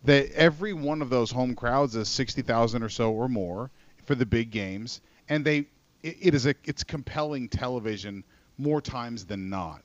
[0.06, 3.70] that every one of those home crowds is sixty thousand or so or more
[4.06, 5.68] for the big games, and they
[6.06, 8.24] it, it is a it's compelling television
[8.58, 9.82] more times than not.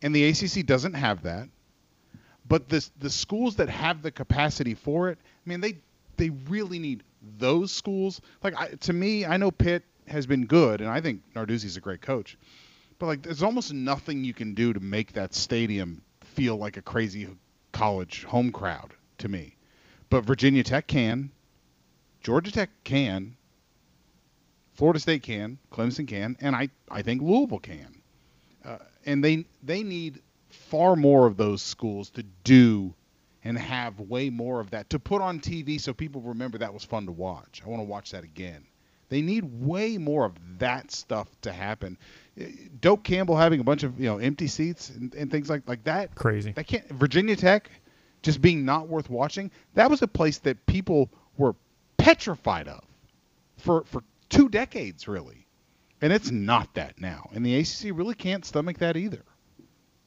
[0.00, 1.48] And the ACC doesn't have that.
[2.48, 5.78] But the the schools that have the capacity for it, I mean, they
[6.16, 7.02] they really need
[7.38, 8.20] those schools.
[8.42, 11.80] Like I, to me, I know Pitt has been good, and I think Narduzzi's a
[11.80, 12.38] great coach.
[12.98, 16.82] But like, there's almost nothing you can do to make that stadium feel like a
[16.82, 17.28] crazy
[17.72, 19.56] college home crowd to me.
[20.08, 21.32] But Virginia Tech can,
[22.22, 23.36] Georgia Tech can,
[24.76, 28.02] Florida State can, Clemson can, and I, I think Louisville can.
[28.64, 30.20] Uh, and they they need
[30.50, 32.92] far more of those schools to do
[33.44, 36.84] and have way more of that to put on TV so people remember that was
[36.84, 37.62] fun to watch.
[37.64, 38.64] I want to watch that again.
[39.08, 41.96] They need way more of that stuff to happen.
[42.80, 45.84] Doak Campbell having a bunch of you know empty seats and, and things like like
[45.84, 46.14] that.
[46.14, 46.52] Crazy.
[46.52, 47.70] That can't Virginia Tech
[48.22, 49.50] just being not worth watching.
[49.74, 51.08] That was a place that people
[51.38, 51.54] were
[51.98, 52.84] petrified of
[53.58, 55.46] for for two decades really,
[56.00, 57.30] and it's not that now.
[57.34, 59.24] And the ACC really can't stomach that either.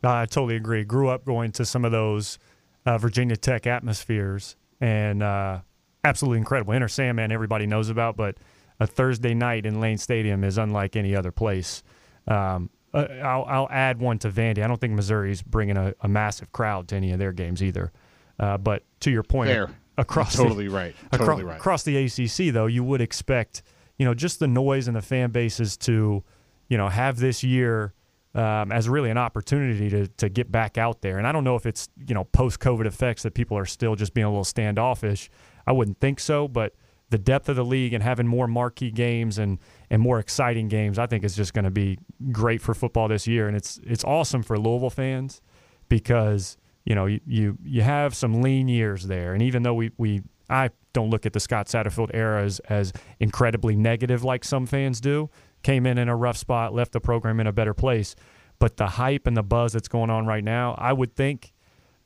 [0.03, 0.84] I totally agree.
[0.86, 2.39] Grew up going to some of those
[2.86, 5.59] uh, Virginia Tech atmospheres, and uh,
[6.03, 6.74] absolutely incredible.
[6.74, 8.38] Enter Sandman, everybody knows about, but
[8.80, 11.84] a Thursday night in Lane Stadium is unlike any other place.
[12.28, 14.63] Um, uh, I'll, I'll, add one to Vandy.
[14.63, 17.91] I don't think Missouri's bringing a, a massive crowd to any of their games either.
[18.39, 19.70] Uh, but to your point, Fair.
[19.97, 21.57] across totally the, right, totally across, right.
[21.57, 23.63] Across the ACC, though, you would expect
[23.99, 26.23] you know just the noise and the fan bases to
[26.69, 27.93] you know have this year
[28.33, 31.17] um, as really an opportunity to to get back out there.
[31.19, 33.95] And I don't know if it's you know post COVID effects that people are still
[33.95, 35.29] just being a little standoffish.
[35.67, 36.73] I wouldn't think so, but
[37.09, 40.97] the depth of the league and having more marquee games and and more exciting games,
[40.97, 41.99] I think is just going to be
[42.31, 43.47] great for football this year.
[43.47, 45.41] And it's it's awesome for Louisville fans
[45.89, 49.91] because you know you you, you have some lean years there, and even though we
[49.97, 54.65] we I don't look at the Scott Satterfield era as, as incredibly negative like some
[54.65, 55.29] fans do.
[55.63, 58.15] Came in in a rough spot, left the program in a better place.
[58.59, 61.53] But the hype and the buzz that's going on right now, I would think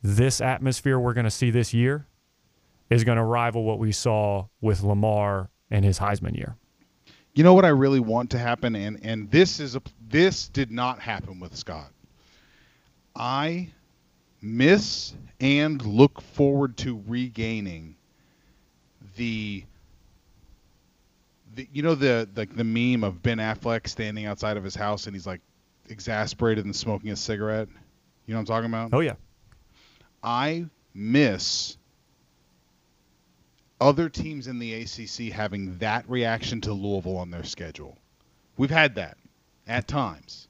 [0.02, 2.08] this atmosphere we're going to see this year
[2.90, 6.58] is going to rival what we saw with Lamar and his Heisman year.
[7.34, 10.70] You know what I really want to happen, and and this is a this did
[10.70, 11.92] not happen with Scott.
[13.16, 13.70] I
[14.42, 17.96] miss and look forward to regaining
[19.16, 19.64] the,
[21.56, 25.08] the you know the like the meme of Ben Affleck standing outside of his house
[25.08, 25.42] and he's like
[25.90, 27.68] exasperated and smoking a cigarette.
[28.26, 28.90] You know what I'm talking about?
[28.94, 29.16] Oh yeah.
[30.22, 31.78] I miss
[33.82, 37.98] other teams in the ACC having that reaction to Louisville on their schedule.
[38.56, 39.18] We've had that
[39.68, 40.48] at times.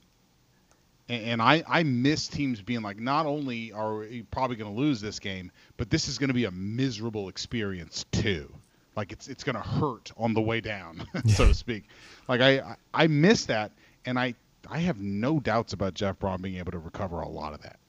[1.09, 5.01] And, I, I miss teams being like, not only are we probably going to lose
[5.01, 8.53] this game, but this is going to be a miserable experience too.
[8.95, 11.85] Like it's it's going to hurt on the way down, so to speak.
[12.27, 13.71] Like I I miss that,
[14.05, 14.35] and I
[14.69, 17.79] I have no doubts about Jeff Brohm being able to recover a lot of that.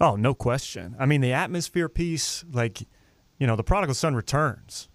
[0.00, 0.96] Oh, no question.
[0.98, 2.82] I mean, the atmosphere piece, like,
[3.38, 4.88] you know, the prodigal son returns.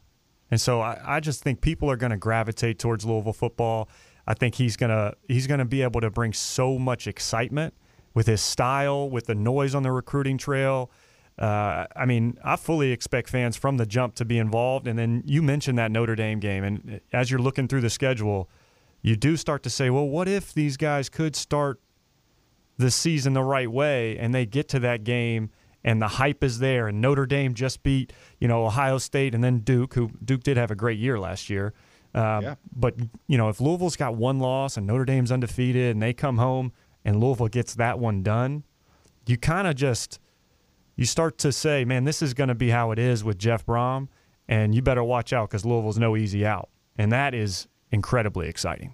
[0.52, 3.90] And so I, I just think people are going to gravitate towards Louisville football.
[4.30, 7.74] I think he's gonna he's gonna be able to bring so much excitement
[8.14, 10.92] with his style, with the noise on the recruiting trail.
[11.40, 14.88] Uh, I mean, I fully expect fans from the jump to be involved.
[14.88, 18.50] And then you mentioned that Notre Dame game, and as you're looking through the schedule,
[19.02, 21.80] you do start to say, well, what if these guys could start
[22.78, 25.50] the season the right way and they get to that game
[25.84, 29.44] and the hype is there and Notre Dame just beat, you know, Ohio State and
[29.44, 31.74] then Duke, who Duke did have a great year last year.
[32.14, 32.56] Um, Yeah.
[32.76, 32.96] But,
[33.28, 36.72] you know, if Louisville's got one loss and Notre Dame's undefeated and they come home
[37.06, 38.64] and Louisville gets that one done,
[39.26, 40.20] you kind of just
[40.96, 43.66] you start to say, man, this is going to be how it is with Jeff
[43.66, 44.10] Brohm,
[44.50, 48.94] and you better watch out because Louisville's no easy out, and that is incredibly exciting.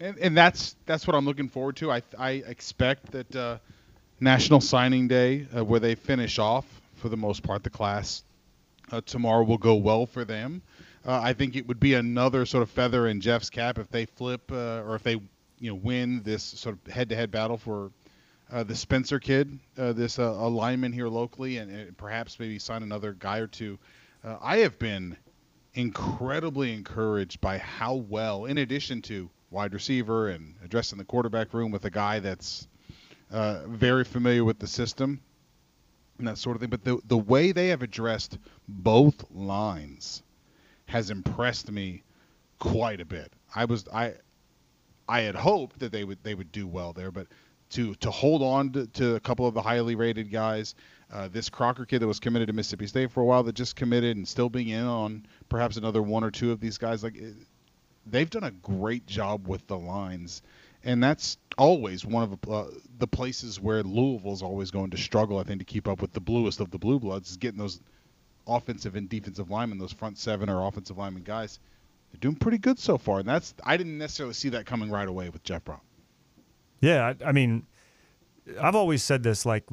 [0.00, 1.92] And, and that's that's what I'm looking forward to.
[1.92, 3.58] I I expect that uh,
[4.18, 6.64] National Signing Day, uh, where they finish off
[6.96, 8.24] for the most part the class
[8.90, 10.60] uh, tomorrow, will go well for them.
[11.06, 14.06] Uh, I think it would be another sort of feather in Jeff's cap if they
[14.06, 15.12] flip uh, or if they
[15.60, 17.92] you know win this sort of head-to-head battle for
[18.50, 22.58] uh, the Spencer kid, uh, this uh, a lineman here locally, and, and perhaps maybe
[22.58, 23.78] sign another guy or two.
[24.24, 25.16] Uh, I have been
[25.74, 31.70] incredibly encouraged by how well, in addition to wide receiver and addressing the quarterback room
[31.70, 32.66] with a guy that's
[33.30, 35.20] very familiar with the system
[36.18, 36.70] and that sort of thing.
[36.70, 40.24] But the the way they have addressed both lines
[40.86, 42.02] has impressed me
[42.58, 43.32] quite a bit.
[43.54, 44.14] I was I
[45.08, 47.26] I had hoped that they would they would do well there, but
[47.70, 50.74] to to hold on to, to a couple of the highly rated guys,
[51.12, 53.76] uh, this Crocker kid that was committed to Mississippi State for a while that just
[53.76, 57.16] committed and still being in on perhaps another one or two of these guys, like
[57.16, 57.34] it,
[58.06, 60.42] they've done a great job with the lines,
[60.84, 65.38] and that's always one of uh, the places where Louisville's always going to struggle.
[65.38, 67.80] I think to keep up with the bluest of the blue bloods is getting those
[68.46, 71.58] offensive and defensive linemen, those front seven or offensive lineman guys.
[72.12, 75.08] They're doing pretty good so far, and that's I didn't necessarily see that coming right
[75.08, 75.80] away with Jeff Brohm.
[76.80, 77.66] Yeah, I, I mean,
[78.60, 79.64] I've always said this like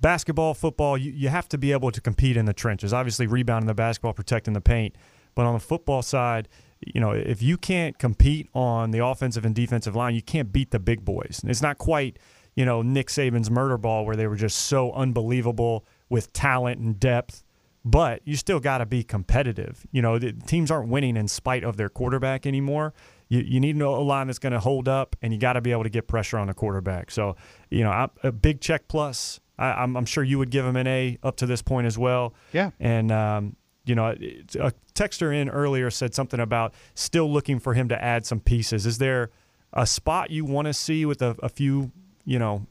[0.00, 2.92] basketball, football, you, you have to be able to compete in the trenches.
[2.92, 4.94] Obviously, rebounding the basketball, protecting the paint.
[5.34, 6.48] But on the football side,
[6.80, 10.70] you know, if you can't compete on the offensive and defensive line, you can't beat
[10.70, 11.40] the big boys.
[11.46, 12.18] It's not quite,
[12.54, 16.98] you know, Nick Saban's murder ball where they were just so unbelievable with talent and
[16.98, 17.44] depth.
[17.90, 19.86] But you still got to be competitive.
[19.92, 22.92] You know, the teams aren't winning in spite of their quarterback anymore.
[23.28, 25.72] You, you need a line that's going to hold up, and you got to be
[25.72, 27.10] able to get pressure on the quarterback.
[27.10, 27.36] So,
[27.70, 29.40] you know, I, a big check plus.
[29.58, 32.34] I, am sure you would give him an A up to this point as well.
[32.52, 32.70] Yeah.
[32.78, 33.56] And um,
[33.88, 38.26] you know, a texter in earlier said something about still looking for him to add
[38.26, 38.84] some pieces.
[38.84, 39.30] Is there
[39.72, 41.90] a spot you want to see with a, a few,
[42.26, 42.66] you know,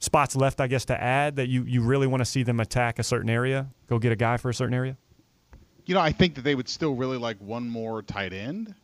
[0.00, 2.98] spots left, I guess, to add that you, you really want to see them attack
[2.98, 3.68] a certain area?
[3.86, 4.96] Go get a guy for a certain area?
[5.86, 8.74] You know, I think that they would still really like one more tight end.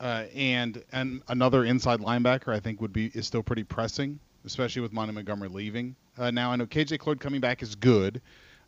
[0.00, 4.82] Uh, and and another inside linebacker, I think, would be is still pretty pressing, especially
[4.82, 5.94] with Monty Montgomery leaving.
[6.18, 8.20] Uh, now I know KJ Cloyd coming back is good,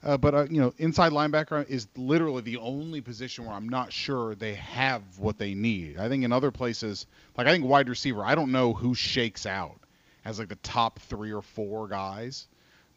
[0.05, 3.93] uh, but uh, you know, inside linebacker is literally the only position where I'm not
[3.93, 5.99] sure they have what they need.
[5.99, 7.07] I think in other places,
[7.37, 9.81] like I think wide receiver, I don't know who shakes out
[10.27, 12.49] as like the top three or four guys.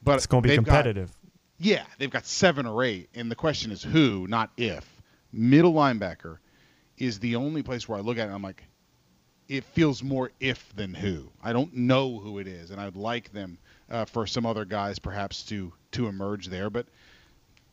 [0.04, 1.08] But it's going to be competitive.
[1.08, 4.86] Got, yeah, they've got seven or eight, and the question is who, not if.
[5.32, 6.38] Middle linebacker
[6.98, 8.64] is the only place where I look at it and I'm like,
[9.48, 11.30] it feels more if than who.
[11.44, 13.58] I don't know who it is, and I'd like them
[13.90, 16.70] uh, for some other guys perhaps to to emerge there.
[16.70, 16.86] But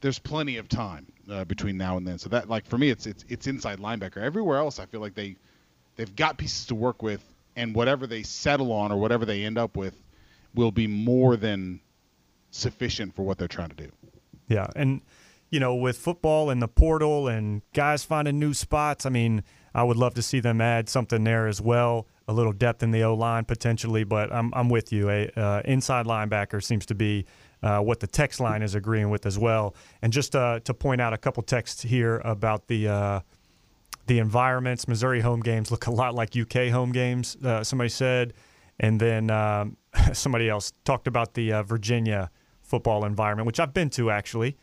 [0.00, 2.18] there's plenty of time uh, between now and then.
[2.18, 4.18] So that like for me, it's it's it's inside linebacker.
[4.18, 5.36] Everywhere else, I feel like they
[5.96, 7.22] they've got pieces to work with,
[7.56, 10.00] and whatever they settle on or whatever they end up with
[10.54, 11.80] will be more than
[12.50, 13.90] sufficient for what they're trying to do.
[14.48, 15.00] Yeah, and
[15.50, 19.42] you know, with football and the portal and guys finding new spots, I mean,
[19.74, 22.90] I would love to see them add something there as well a little depth in
[22.90, 25.08] the O line potentially, but I'm, I'm with you.
[25.10, 27.24] A uh, inside linebacker seems to be
[27.62, 29.74] uh, what the text line is agreeing with as well.
[30.02, 33.20] And just uh, to point out a couple texts here about the uh,
[34.06, 34.88] the environments.
[34.88, 37.36] Missouri home games look a lot like UK home games.
[37.36, 38.34] Uh, somebody said,
[38.80, 39.76] and then um,
[40.12, 42.30] somebody else talked about the uh, Virginia
[42.62, 44.56] football environment, which I've been to actually.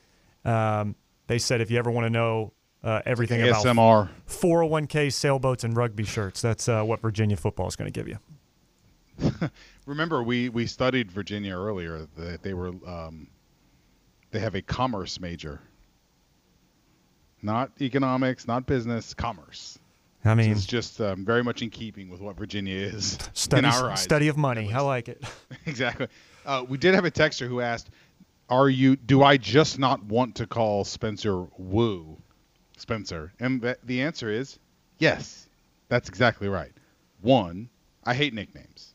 [0.45, 0.95] Um,
[1.27, 3.71] they said if you ever want to know uh, everything ASMR.
[3.71, 6.41] about 401k, sailboats, and rugby shirts.
[6.41, 8.19] That's uh, what Virginia football is going to give you.
[9.85, 12.07] Remember, we, we studied Virginia earlier.
[12.17, 13.27] That they were um,
[14.31, 15.61] they have a commerce major,
[17.43, 19.79] not economics, not business, commerce.
[20.25, 23.65] I mean, it's just um, very much in keeping with what Virginia is study, in
[23.65, 24.01] our eyes.
[24.01, 24.71] Study of money.
[24.73, 25.21] I like it.
[25.65, 26.07] exactly.
[26.45, 27.89] Uh, we did have a texter who asked,
[28.49, 28.95] "Are you?
[28.95, 32.17] Do I just not want to call Spencer Woo?"
[32.77, 33.33] Spencer?
[33.39, 34.59] And the answer is
[34.97, 35.47] yes.
[35.89, 36.71] That's exactly right.
[37.21, 37.69] One,
[38.03, 38.92] I hate nicknames.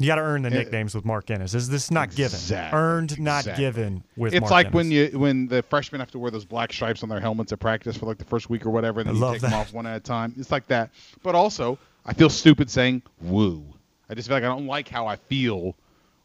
[0.00, 1.52] You got to earn the nicknames with Mark Ennis.
[1.52, 2.74] Is this not exactly, given?
[2.74, 4.02] Earned, not given.
[4.16, 4.74] With it's Mark like Ennis.
[4.74, 7.60] when you when the freshmen have to wear those black stripes on their helmets at
[7.60, 9.50] practice for like the first week or whatever, and then I you take that.
[9.50, 10.34] them off one at a time.
[10.38, 10.90] It's like that.
[11.22, 13.62] But also, I feel stupid saying "woo."
[14.08, 15.76] I just feel like I don't like how I feel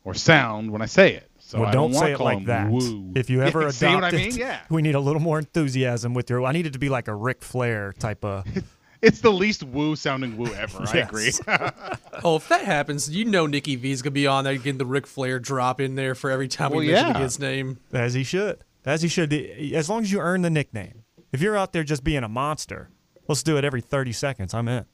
[0.05, 1.29] or sound when I say it.
[1.39, 2.71] So well, I don't, don't say it like that.
[2.71, 3.11] Woo.
[3.15, 4.37] If you ever yeah, adopt see what I it.
[4.37, 4.61] Yeah.
[4.69, 6.43] we need a little more enthusiasm with your.
[6.45, 8.45] I need it to be like a Ric Flair type of.
[9.05, 10.83] It's the least woo sounding woo ever.
[10.91, 11.31] I agree.
[12.23, 15.05] oh, if that happens, you know Nicky V's gonna be on there getting the Ric
[15.05, 17.03] Flair drop in there for every time well, we yeah.
[17.03, 17.79] mention his name.
[17.93, 18.63] As he should.
[18.83, 19.31] As he should.
[19.31, 21.03] As long as you earn the nickname.
[21.31, 22.89] If you're out there just being a monster,
[23.27, 24.55] let's do it every 30 seconds.
[24.55, 24.85] I'm in.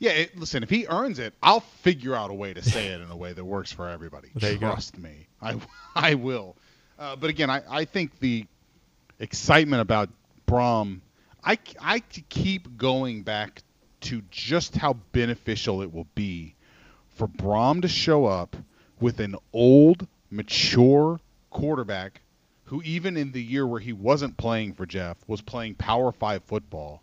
[0.00, 3.00] Yeah, it, listen, if he earns it, I'll figure out a way to say it
[3.00, 4.30] in a way that works for everybody.
[4.34, 5.28] There Trust me.
[5.40, 5.56] I,
[5.94, 6.56] I will.
[6.98, 8.46] Uh, but again, I, I think the
[9.20, 10.08] excitement about
[10.48, 11.00] Brohm,
[11.44, 13.62] I, I keep going back
[14.02, 16.54] to just how beneficial it will be
[17.08, 18.56] for Brohm to show up
[19.00, 21.20] with an old, mature
[21.50, 22.22] quarterback
[22.64, 26.42] who, even in the year where he wasn't playing for Jeff, was playing Power Five
[26.44, 27.02] football,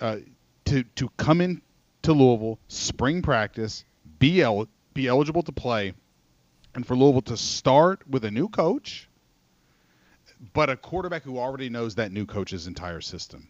[0.00, 0.18] uh,
[0.64, 1.60] to to come in
[2.02, 3.84] to Louisville, spring practice,
[4.18, 5.92] be el- be eligible to play,
[6.74, 9.08] and for Louisville to start with a new coach,
[10.54, 13.48] but a quarterback who already knows that new coach's entire system.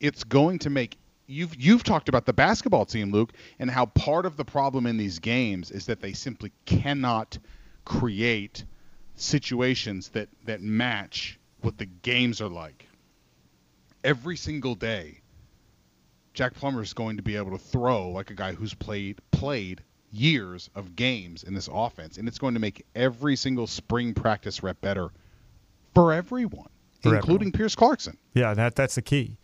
[0.00, 0.96] It's going to make
[1.26, 4.96] you've you've talked about the basketball team, Luke, and how part of the problem in
[4.96, 7.38] these games is that they simply cannot
[7.84, 8.64] create
[9.14, 12.86] situations that that match what the games are like.
[14.02, 15.20] Every single day,
[16.32, 19.82] Jack Plummer is going to be able to throw like a guy who's played played
[20.12, 24.62] years of games in this offense, and it's going to make every single spring practice
[24.62, 25.10] rep better
[25.94, 26.70] for everyone,
[27.02, 27.52] For including everyone.
[27.52, 28.16] Pierce Clarkson.
[28.34, 29.36] Yeah, that that's the key.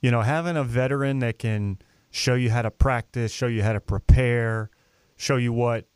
[0.00, 1.78] You know, having a veteran that can
[2.10, 4.70] show you how to practice, show you how to prepare,
[5.16, 5.86] show you what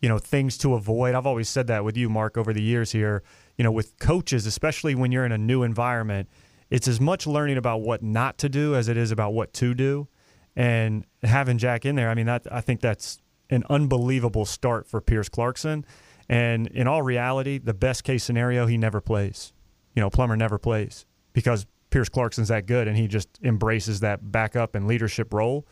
[0.00, 1.14] you know, things to avoid.
[1.14, 3.22] I've always said that with you, Mark, over the years here.
[3.56, 6.28] You know, with coaches, especially when you're in a new environment,
[6.70, 9.74] it's as much learning about what not to do as it is about what to
[9.74, 10.08] do.
[10.56, 15.00] And having Jack in there, I mean, that I think that's an unbelievable start for
[15.00, 15.84] Pierce Clarkson.
[16.28, 19.52] And in all reality, the best case scenario, he never plays.
[19.94, 24.32] You know, Plummer never plays because Pierce Clarkson's that good and he just embraces that
[24.32, 25.66] backup and leadership role.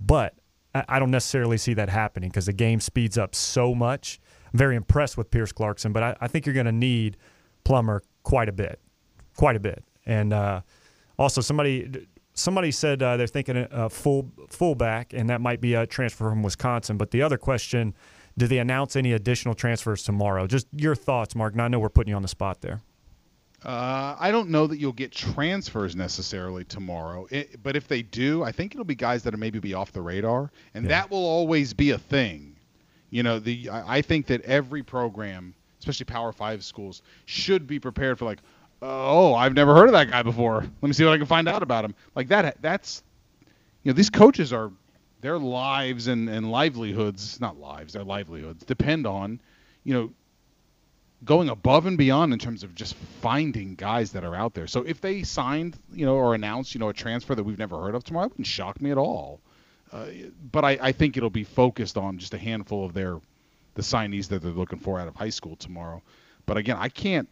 [0.00, 0.34] But
[0.74, 4.20] I don't necessarily see that happening because the game speeds up so much.
[4.52, 7.16] I'm very impressed with Pierce Clarkson, but I, I think you're going to need
[7.64, 8.78] Plummer quite a bit,
[9.36, 9.82] quite a bit.
[10.06, 10.60] And uh,
[11.18, 15.86] also, somebody somebody said uh, they're thinking a full fullback, and that might be a
[15.86, 16.96] transfer from Wisconsin.
[16.96, 17.94] But the other question:
[18.36, 20.46] Do they announce any additional transfers tomorrow?
[20.46, 21.54] Just your thoughts, Mark.
[21.54, 22.82] Now I know we're putting you on the spot there.
[23.64, 28.44] Uh, I don't know that you'll get transfers necessarily tomorrow, it, but if they do,
[28.44, 30.88] I think it'll be guys that are maybe be off the radar, and yeah.
[30.90, 32.54] that will always be a thing.
[33.10, 37.80] You know, the I, I think that every program, especially Power Five schools, should be
[37.80, 38.38] prepared for like,
[38.80, 40.60] oh, I've never heard of that guy before.
[40.60, 41.96] Let me see what I can find out about him.
[42.14, 42.62] Like that.
[42.62, 43.02] That's,
[43.82, 44.70] you know, these coaches are,
[45.20, 49.40] their lives and and livelihoods, not lives, their livelihoods depend on,
[49.82, 50.12] you know,
[51.24, 54.66] going above and beyond in terms of just finding guys that are out there.
[54.66, 57.80] So if they signed, you know, or announced, you know, a transfer that we've never
[57.80, 59.40] heard of tomorrow, it wouldn't shock me at all.
[59.92, 60.06] Uh,
[60.52, 63.20] but I, I think it'll be focused on just a handful of their
[63.74, 66.02] the signees that they're looking for out of high school tomorrow.
[66.46, 67.28] But again, I can't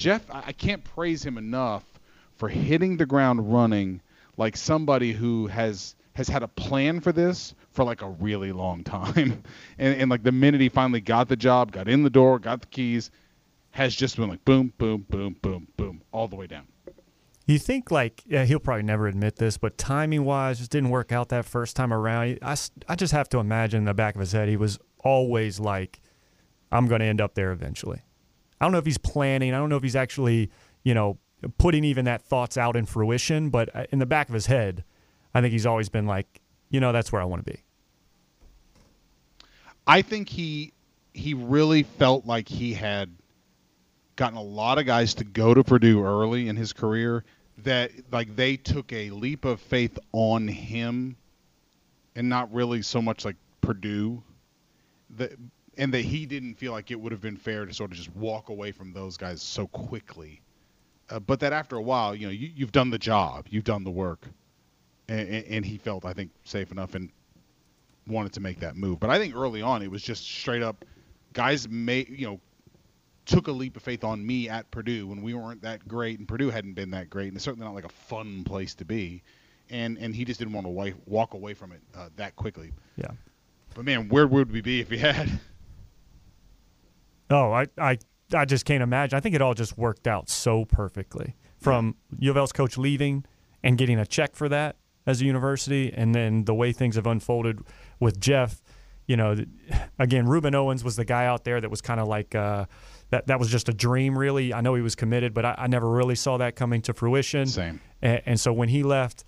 [0.00, 1.84] Jeff, I can't praise him enough
[2.36, 4.00] for hitting the ground running
[4.36, 8.84] like somebody who has has had a plan for this for like a really long
[8.84, 9.42] time.
[9.78, 12.60] and, and like the minute he finally got the job, got in the door, got
[12.60, 13.10] the keys,
[13.70, 16.66] has just been like boom, boom, boom, boom, boom, all the way down.
[17.46, 21.10] You think like yeah, he'll probably never admit this, but timing wise, just didn't work
[21.10, 22.38] out that first time around.
[22.42, 22.56] I,
[22.86, 26.00] I just have to imagine in the back of his head, he was always like,
[26.70, 28.02] "I'm going to end up there eventually."
[28.60, 29.54] I don't know if he's planning.
[29.54, 30.50] I don't know if he's actually,
[30.84, 31.18] you know,
[31.56, 33.48] putting even that thoughts out in fruition.
[33.48, 34.84] But uh, in the back of his head,
[35.34, 37.60] I think he's always been like, you know, that's where I want to be.
[39.86, 40.72] I think he
[41.12, 43.10] he really felt like he had
[44.16, 47.24] gotten a lot of guys to go to Purdue early in his career
[47.58, 51.16] that like they took a leap of faith on him
[52.14, 54.22] and not really so much like Purdue
[55.16, 55.32] that
[55.76, 58.14] and that he didn't feel like it would have been fair to sort of just
[58.14, 60.40] walk away from those guys so quickly.
[61.08, 63.82] Uh, but that after a while, you know, you, you've done the job, you've done
[63.82, 64.28] the work
[65.10, 67.10] and, and he felt I think safe enough and
[68.06, 69.00] wanted to make that move.
[69.00, 70.84] But I think early on it was just straight up
[71.32, 72.40] guys made you know
[73.26, 76.26] took a leap of faith on me at Purdue when we weren't that great and
[76.26, 79.22] Purdue hadn't been that great and it's certainly not like a fun place to be.
[79.68, 82.72] And and he just didn't want to walk away from it uh, that quickly.
[82.96, 83.10] Yeah.
[83.74, 85.40] But man, where would we be if he had?
[87.32, 87.96] Oh, I I
[88.34, 89.16] I just can't imagine.
[89.16, 91.36] I think it all just worked out so perfectly.
[91.58, 93.24] From U of L's coach leaving
[93.62, 94.74] and getting a check for that
[95.10, 97.60] as a university, and then the way things have unfolded
[97.98, 98.62] with Jeff.
[99.06, 99.36] You know,
[99.98, 102.66] again, Rueben Owens was the guy out there that was kind of like uh,
[103.10, 103.26] that.
[103.26, 104.54] That was just a dream, really.
[104.54, 107.46] I know he was committed, but I, I never really saw that coming to fruition.
[107.46, 107.80] Same.
[108.00, 109.24] And, and so when he left,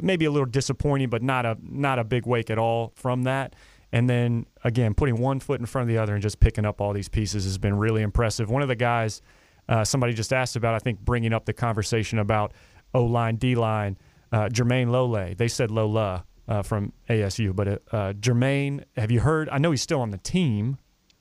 [0.00, 3.54] maybe a little disappointing, but not a not a big wake at all from that.
[3.92, 6.80] And then again, putting one foot in front of the other and just picking up
[6.80, 8.50] all these pieces has been really impressive.
[8.50, 9.22] One of the guys,
[9.68, 12.52] uh, somebody just asked about, I think, bringing up the conversation about
[12.94, 13.96] O line, D line
[14.32, 15.34] uh, Jermayne Lole.
[15.36, 19.48] They said Lola uh, from ASU, but uh, Jermayne, have you heard?
[19.50, 20.78] I know he's still on the team.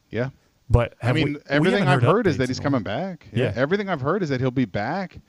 [0.09, 0.29] Yeah.
[0.69, 3.27] But I mean, we, everything we I've heard, heard is that he's coming back.
[3.31, 3.45] Yeah.
[3.45, 3.53] yeah.
[3.55, 5.19] Everything I've heard is that he'll be back.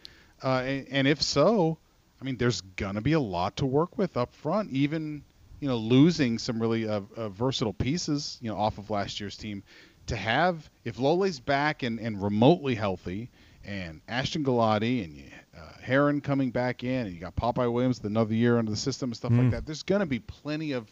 [0.43, 1.79] Uh, and, and, if so,
[2.21, 4.71] I mean, there's gonna be a lot to work with up front.
[4.71, 5.23] Even
[5.61, 9.37] you know, losing some really uh, uh, versatile pieces, you know, off of last year's
[9.37, 9.63] team,
[10.07, 13.31] to have if Lole's back and, and remotely healthy,
[13.65, 18.35] and Ashton Gillotte and uh, Herron coming back in, and you got Popeye Williams another
[18.35, 19.39] year under the system and stuff mm.
[19.39, 19.67] like that.
[19.67, 20.91] There's going to be plenty of,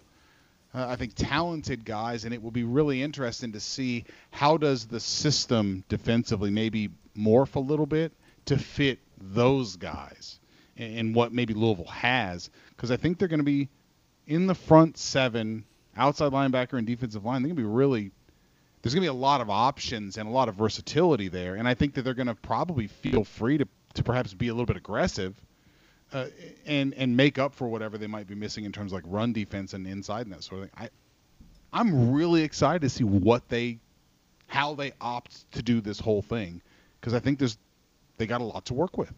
[0.74, 4.86] uh, I think, talented guys, and it will be really interesting to see how does
[4.86, 8.12] the system defensively maybe morph a little bit
[8.46, 10.38] to fit those guys
[10.76, 13.68] and, and what maybe Louisville has, because I think they're going to be
[14.26, 15.64] in the front seven,
[15.96, 17.42] outside linebacker and defensive line.
[17.42, 18.10] They're going to be really
[18.84, 21.54] there's going to be a lot of options and a lot of versatility there.
[21.54, 24.52] And I think that they're going to probably feel free to, to perhaps be a
[24.52, 25.34] little bit aggressive
[26.12, 26.26] uh,
[26.66, 29.32] and and make up for whatever they might be missing in terms of like run
[29.32, 30.78] defense and inside and that sort of thing.
[31.72, 33.78] I I'm really excited to see what they
[34.46, 36.60] how they opt to do this whole thing
[37.00, 37.58] because I think there's
[38.18, 39.12] they got a lot to work with.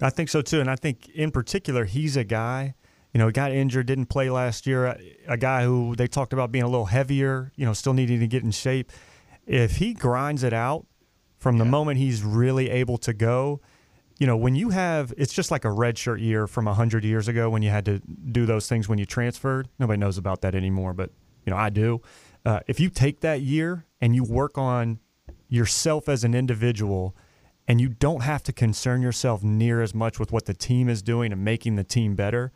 [0.00, 2.74] I think so too, and I think in particular he's a guy
[3.12, 4.86] You know, got injured, didn't play last year.
[4.86, 4.98] A,
[5.28, 8.26] a guy who they talked about being a little heavier, you know, still needing to
[8.26, 8.90] get in shape.
[9.46, 10.86] If he grinds it out
[11.44, 13.60] from the moment he's really able to go,
[14.18, 17.50] you know, when you have, it's just like a redshirt year from 100 years ago
[17.50, 19.68] when you had to do those things when you transferred.
[19.78, 21.10] Nobody knows about that anymore, but,
[21.44, 22.00] you know, I do.
[22.46, 25.00] Uh, if you take that year and you work on
[25.50, 27.14] yourself as an individual
[27.68, 31.02] and you don't have to concern yourself near as much with what the team is
[31.02, 32.52] doing and making the team better,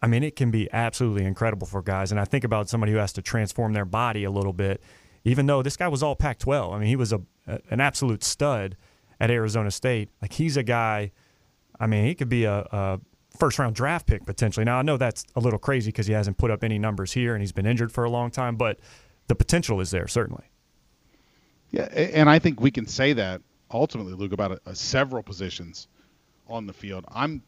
[0.00, 2.12] I mean, it can be absolutely incredible for guys.
[2.12, 4.80] And I think about somebody who has to transform their body a little bit,
[5.24, 6.72] even though this guy was all Pac 12.
[6.72, 7.20] I mean, he was a,
[7.70, 8.76] an absolute stud
[9.20, 10.08] at Arizona State.
[10.22, 11.12] Like, he's a guy,
[11.78, 13.00] I mean, he could be a, a
[13.38, 14.64] first round draft pick potentially.
[14.64, 17.34] Now, I know that's a little crazy because he hasn't put up any numbers here
[17.34, 18.78] and he's been injured for a long time, but
[19.28, 20.44] the potential is there, certainly.
[21.70, 25.88] Yeah, and I think we can say that ultimately, Luke, about a, a several positions
[26.48, 27.04] on the field.
[27.08, 27.42] I'm,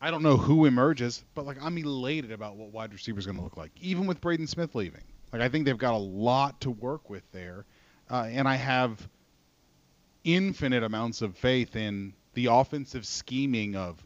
[0.00, 3.36] I don't know who emerges, but like I'm elated about what wide receiver is going
[3.36, 5.02] to look like, even with Braden Smith leaving.
[5.32, 7.66] Like I think they've got a lot to work with there,
[8.10, 9.08] uh, and I have
[10.24, 14.04] infinite amounts of faith in the offensive scheming of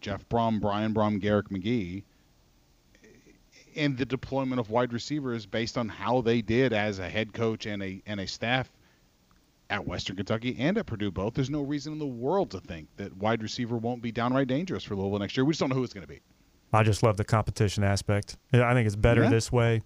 [0.00, 2.02] Jeff Brohm, Brian Brohm, Garrick McGee,
[3.74, 7.66] and the deployment of wide receivers based on how they did as a head coach
[7.66, 8.70] and a and a staff
[9.70, 12.88] at Western Kentucky and at Purdue both, there's no reason in the world to think
[12.98, 15.46] that wide receiver won't be downright dangerous for Louisville next year.
[15.46, 16.20] We just don't know who it's going to be.
[16.74, 18.36] I just love the competition aspect.
[18.52, 19.30] I think it's better Yeah.
[19.30, 19.80] this way.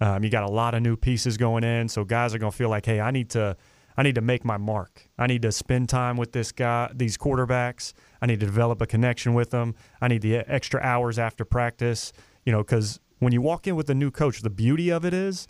[0.00, 2.56] Um, you got a lot of new pieces going in, so guys are going to
[2.56, 3.56] feel like, hey, I need to,
[3.96, 5.08] I need to make my mark.
[5.18, 7.92] I need to spend time with this guy, these quarterbacks.
[8.20, 9.74] I need to develop a connection with them.
[10.00, 12.12] I need the extra hours after practice.
[12.44, 15.14] You know, because when you walk in with a new coach, the beauty of it
[15.14, 15.46] is,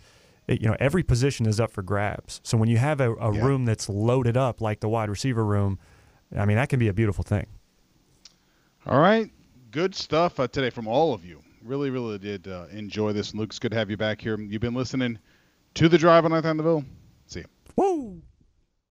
[0.47, 2.39] it, you know, every position is up for grabs.
[2.43, 5.79] So when you have a, a room that's loaded up like the wide receiver room,
[6.35, 7.47] I mean, that can be a beautiful thing.
[8.85, 9.31] All right,
[9.71, 11.41] good stuff uh, today from all of you.
[11.63, 13.33] Really, really did uh, enjoy this.
[13.33, 14.39] Luke, it's good to have you back here.
[14.39, 15.17] You've been listening
[15.73, 16.85] to the Drive on the Ville.
[17.25, 17.45] See you.
[17.75, 18.21] Woo!